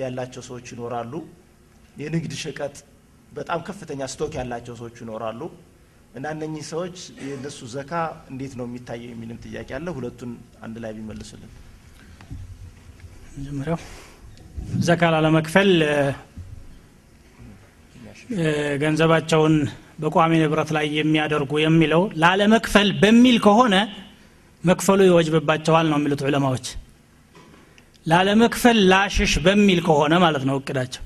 ያላቸው 0.00 0.42
ሰዎች 0.48 0.66
ይኖራሉ። 0.74 1.12
የንግድ 1.96 2.32
ሸቀጥ 2.42 2.76
በጣም 3.32 3.60
ከፍተኛ 3.68 4.02
ስቶክ 4.12 4.32
ያላቸው 4.40 4.74
ሰዎች 4.80 4.96
ይኖራሉ። 5.02 5.40
እና 6.16 6.26
እነኚህ 6.34 6.64
ሰዎች 6.72 6.96
የእነሱ 7.26 7.58
ዘካ 7.74 7.92
እንዴት 8.30 8.52
ነው 8.58 8.66
የሚታየው 8.68 9.10
የሚልም 9.12 9.38
ጥያቄ 9.44 9.70
አለ። 9.78 9.88
ሁለቱን 9.96 10.30
አንድ 10.64 10.76
ላይ 10.84 10.92
ቢመልሱልን። 10.98 11.52
መጀመሪያው 13.36 13.80
ዘካ 14.88 15.02
ላለመክፈል 15.14 15.70
ገንዘባቸውን 18.82 19.54
በቋሚ 19.98 20.32
ንብረት 20.42 20.70
ላይ 20.76 20.86
የሚያደርጉ 20.96 21.52
የሚለው 21.62 22.02
ላለመክፈል 22.22 22.88
በሚል 23.02 23.36
ከሆነ 23.46 23.74
መክፈሉ 24.64 25.00
ይወጅብባቸዋል 25.08 25.86
ነው 25.90 25.98
የሚሉት 25.98 26.22
ዑለማዎች። 26.26 26.66
ላለመክፈል 28.06 28.78
ላሽሽ 28.92 29.32
በሚል 29.46 29.80
ከሆነ 29.86 30.14
ማለት 30.24 30.44
ነው 30.48 30.56
እቅዳቸው። 30.60 31.02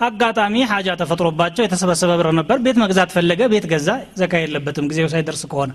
አጋጣሚ 0.00 0.54
ሀጃ 0.70 0.88
ተፈጥሮባቸው 1.00 1.62
የተሰበሰበ 1.64 2.12
ብር 2.20 2.28
ነበር። 2.38 2.56
ቤት 2.64 2.78
መግዛት 2.82 3.10
ፈለገ 3.16 3.40
ቤት 3.52 3.66
ገዛ 3.72 3.88
ዘካ 4.20 4.40
የለበትም። 4.42 4.86
ጊዜው 4.90 5.08
ሳይደርስ 5.12 5.42
ከሆነ 5.52 5.72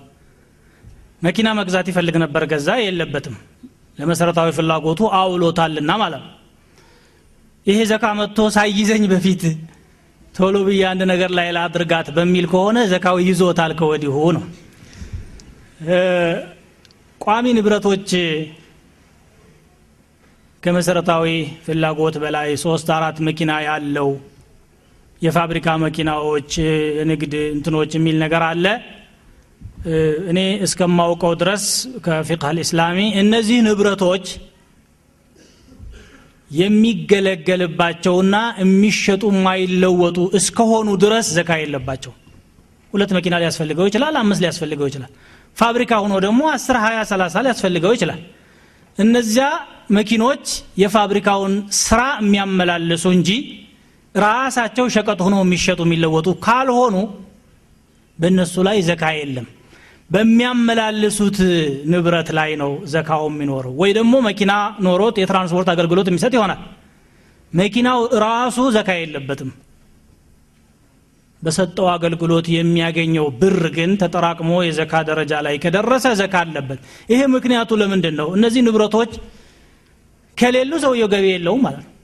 መኪና 1.22 1.48
መግዛት 1.60 1.86
ይፈልግ 1.90 2.16
ነበር 2.24 2.42
ገዛ 2.52 2.68
የለበትም። 2.82 3.36
ለመሰረታዊ 3.98 4.48
ፍላጎቱ 4.58 5.00
አውሎታልና 5.20 5.90
ማለት 6.02 6.22
ነው። 6.24 6.34
ይሄ 7.66 7.78
ዘካ 7.90 8.04
መጥቶ 8.20 8.40
ሳይይዘኝ 8.56 9.02
በፊት 9.12 9.42
ቶሎ 10.38 10.56
ብዬ 10.66 10.80
አንድ 10.88 11.02
ነገር 11.10 11.30
ላይ 11.38 11.48
ላድርጋት 11.56 12.08
በሚል 12.16 12.46
ከሆነ 12.50 12.78
ዘካው 12.90 13.16
ይዞታል 13.24 13.72
ከወዲሁ 13.78 14.16
ነው። 14.36 14.44
ቋሚ 17.20 17.44
ንብረቶች 17.56 18.10
ከመሰረታዊ 20.62 21.26
ፍላጎት 21.64 22.16
በላይ 22.22 22.48
ሶስት 22.64 22.88
አራት 22.96 23.18
መኪና 23.28 23.52
ያለው 23.66 24.08
የፋብሪካ 25.22 25.68
መኪናዎች 25.84 26.50
የንግድ 26.98 27.34
እንትኖች 27.54 27.90
የሚል 27.98 28.16
ነገር 28.24 28.42
አለ። 28.48 28.64
እኔ 30.30 30.38
እስከማውቀው 30.66 31.32
ድረስ 31.42 31.64
ከፊቅህ 32.06 32.48
አልእስላሚ 32.50 32.98
እነዚህ 33.22 33.58
ንብረቶች 33.66 34.26
የሚገለገልባቸውና 36.50 38.36
የሚሸጡ 38.62 39.22
የማይለወጡ 39.32 40.18
እስከሆኑ 40.38 40.88
ድረስ 41.04 41.26
ዘካ 41.36 41.50
የለባቸው። 41.60 42.12
ሁለት 42.92 43.10
መኪና 43.16 43.34
ሊያስፈልገው 43.42 43.86
ይችላል 43.90 44.14
አምስት 44.22 44.40
ሊያስፈልገው 44.44 44.86
ይችላል። 44.90 45.10
ፋብሪካ 45.56 45.92
ሆኖ 46.02 46.14
ደግሞ 46.26 46.40
አስር 46.54 46.76
ሀያ 46.84 46.98
ሰላሳ 47.10 47.36
ሊያስፈልገው 47.46 47.92
ይችላል። 47.96 48.20
እነዚያ 48.98 49.46
መኪኖች 49.98 50.44
የፋብሪካውን 50.82 51.52
ስራ 51.82 52.00
የሚያመላልሱ 52.22 53.04
እንጂ 53.16 53.30
ራሳቸው 54.14 54.86
ሸቀጥ 54.94 55.20
ሆኖ 55.26 55.36
የሚሸጡ 55.44 55.80
የሚለወጡ 55.86 56.28
ካልሆኑ 56.46 56.96
በእነሱ 58.18 58.54
ላይ 58.68 58.78
ዘካ 58.88 59.04
የለም 59.18 59.46
በሚያመላልሱት 60.10 61.38
ንብረት 61.92 62.28
ላይ 62.38 62.50
ነው 62.56 62.70
ዘካው 62.92 63.24
የሚኖረው። 63.28 63.72
ወይ 63.80 63.90
ደግሞ 63.98 64.14
መኪና 64.28 64.52
ኖሮት 64.86 65.16
የትራንስፖርት 65.22 65.68
አገልግሎት 65.72 66.06
የሚሰጥ 66.10 66.32
ይሆናል። 66.38 66.60
መኪናው 67.52 68.00
ራሱ 68.24 68.58
ዘካ 68.76 68.88
የለበትም። 68.98 69.50
በሰጠው 71.42 71.86
አገልግሎት 71.92 72.46
የሚያገኘው 72.54 73.26
ብር 73.40 73.62
ግን 73.76 73.90
ተጠራቅሞ 74.00 74.50
የዘካ 74.66 75.02
ደረጃ 75.10 75.32
ላይ 75.46 75.54
ከደረሰ 75.64 76.06
ዘካ 76.20 76.34
አለበት። 76.44 76.80
ይሄ 77.08 77.20
ምክንያቱ 77.34 77.70
ለምንድን 77.82 78.14
ነው 78.20 78.28
እነዚህ 78.36 78.62
ንብረቶች 78.66 79.12
ከሌሉ 80.36 80.72
ሰውየው 80.84 81.08
ገቢ 81.14 81.26
የለውም 81.30 81.62
ማለት 81.66 81.84
ነው። 81.84 81.94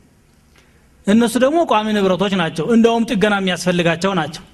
እነሱ 1.06 1.34
ደግሞ 1.44 1.58
ቋሚ 1.72 1.86
ንብረቶች 1.96 2.34
ናቸው። 2.42 2.66
እንደውም 2.76 3.06
ጥገና 3.10 3.34
የሚያስፈልጋቸው 3.40 4.12
ናቸው። 4.20 4.44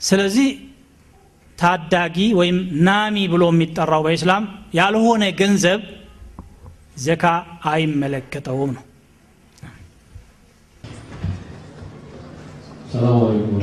ስለዚህ 0.00 0.48
ታዳጊ 1.58 2.16
ወይም 2.38 2.56
ናሚ 2.86 3.16
ብሎ 3.32 3.44
የሚጠራው 3.52 4.02
በኢስላም 4.06 4.44
ያልሆነ 4.78 5.24
ገንዘብ 5.40 5.80
ዘካ 7.04 7.24
አይመለከተውም 7.70 8.72
ነው 8.76 8.84
ሰላም 12.92 13.16
አለይኩም 13.22 13.62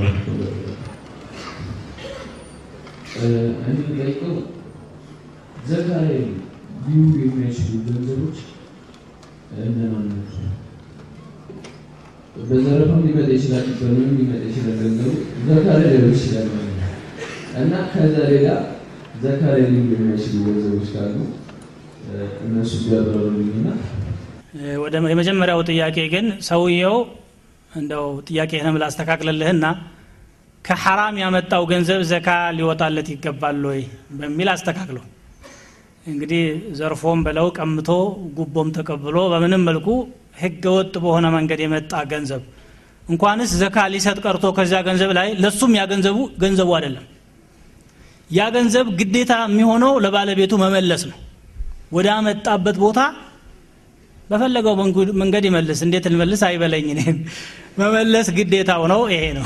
እኔ 3.63 3.77
ዘካ 5.67 5.89
ላይ 6.03 6.17
ሊውሉ 6.85 7.13
የሚያስችሉ 7.21 7.73
ገንዘቦች 7.87 8.37
እነማን 9.63 10.05
ናቸው? 10.11 10.39
በዘረፋም 12.41 13.01
ሊመጣ 13.05 13.29
ይችላል፣ 13.37 13.67
በምንም 13.79 14.15
ሊመጣ 14.19 14.41
ይችላል። 14.49 14.75
ገንዘቡ 14.81 15.11
ዘካ 15.47 15.65
ላይ 15.77 15.87
ሊሆን 15.93 16.13
ይችላል 16.15 16.47
እና 17.61 17.73
ከዛ 17.91 18.15
ሌላ 18.29 18.47
ዘካ 19.23 19.41
ላይ 19.51 19.63
ሊውሉ 19.71 19.89
የሚያስችሉ 19.95 20.37
ገንዘቦች 20.47 20.87
ካሉ 20.93 21.15
እነሱ 22.45 22.71
ቢያብራሩልኝና። 22.83 23.67
የመጀመሪያው 25.11 25.61
ጥያቄ 25.69 25.97
ግን 26.13 26.25
ሰውየው 26.47 26.97
እንደው 27.71 28.07
ጥያቄህንም 28.27 28.79
ላስተካክልልህና 28.81 29.65
ከሐራም 30.65 31.15
ያመጣው 31.21 31.63
ገንዘብ 31.71 32.01
ዘካ 32.11 32.27
ሊወጣለት 32.57 33.07
ይገባል 33.13 33.61
ወይ 33.69 33.81
በሚል 34.19 34.49
አስተካክለው 34.53 35.05
እንግዲህ 36.05 36.43
ዘርፎም 36.79 37.19
በለው 37.25 37.47
ቀምቶ 37.57 37.89
ጉቦም 38.37 38.69
ተቀብሎ 38.77 39.17
በምንም 39.33 39.65
መልኩ 39.69 39.87
ህገ 40.41 40.63
ወጥ 40.77 40.93
በሆነ 41.03 41.25
መንገድ 41.35 41.59
የመጣ 41.63 41.93
ገንዘብ። 42.13 42.41
እንኳንስ 43.05 43.51
ዘካ 43.61 43.77
ሊሰጥ 43.93 44.19
ቀርቶ 44.25 44.47
ከዚያ 44.57 44.79
ገንዘብ 44.87 45.11
ላይ 45.17 45.27
ለሱም 45.43 45.73
ያ 45.79 45.83
ገንዘቡ 46.43 46.69
አይደለም 46.77 47.05
ያ 48.33 48.43
ገንዘብ 48.55 48.87
ግዴታ 48.99 49.33
የሚሆነው 49.45 49.93
ለባለቤቱ 50.03 50.53
መመለስ 50.63 51.01
ነው። 51.09 51.17
ወደ 51.91 52.07
አመጣበት 52.15 52.77
ቦታ 52.83 52.99
በፈለገው 54.29 54.75
መንገድ 55.21 55.45
ይመልስ 55.49 55.79
እንዴት 55.85 56.05
ልመልስ 56.13 56.41
አይበለኝ 56.47 56.87
መመለስ 57.79 58.27
ግዴታው 58.37 58.83
ነው። 58.93 59.01
ይሄ 59.13 59.23
ነው 59.37 59.45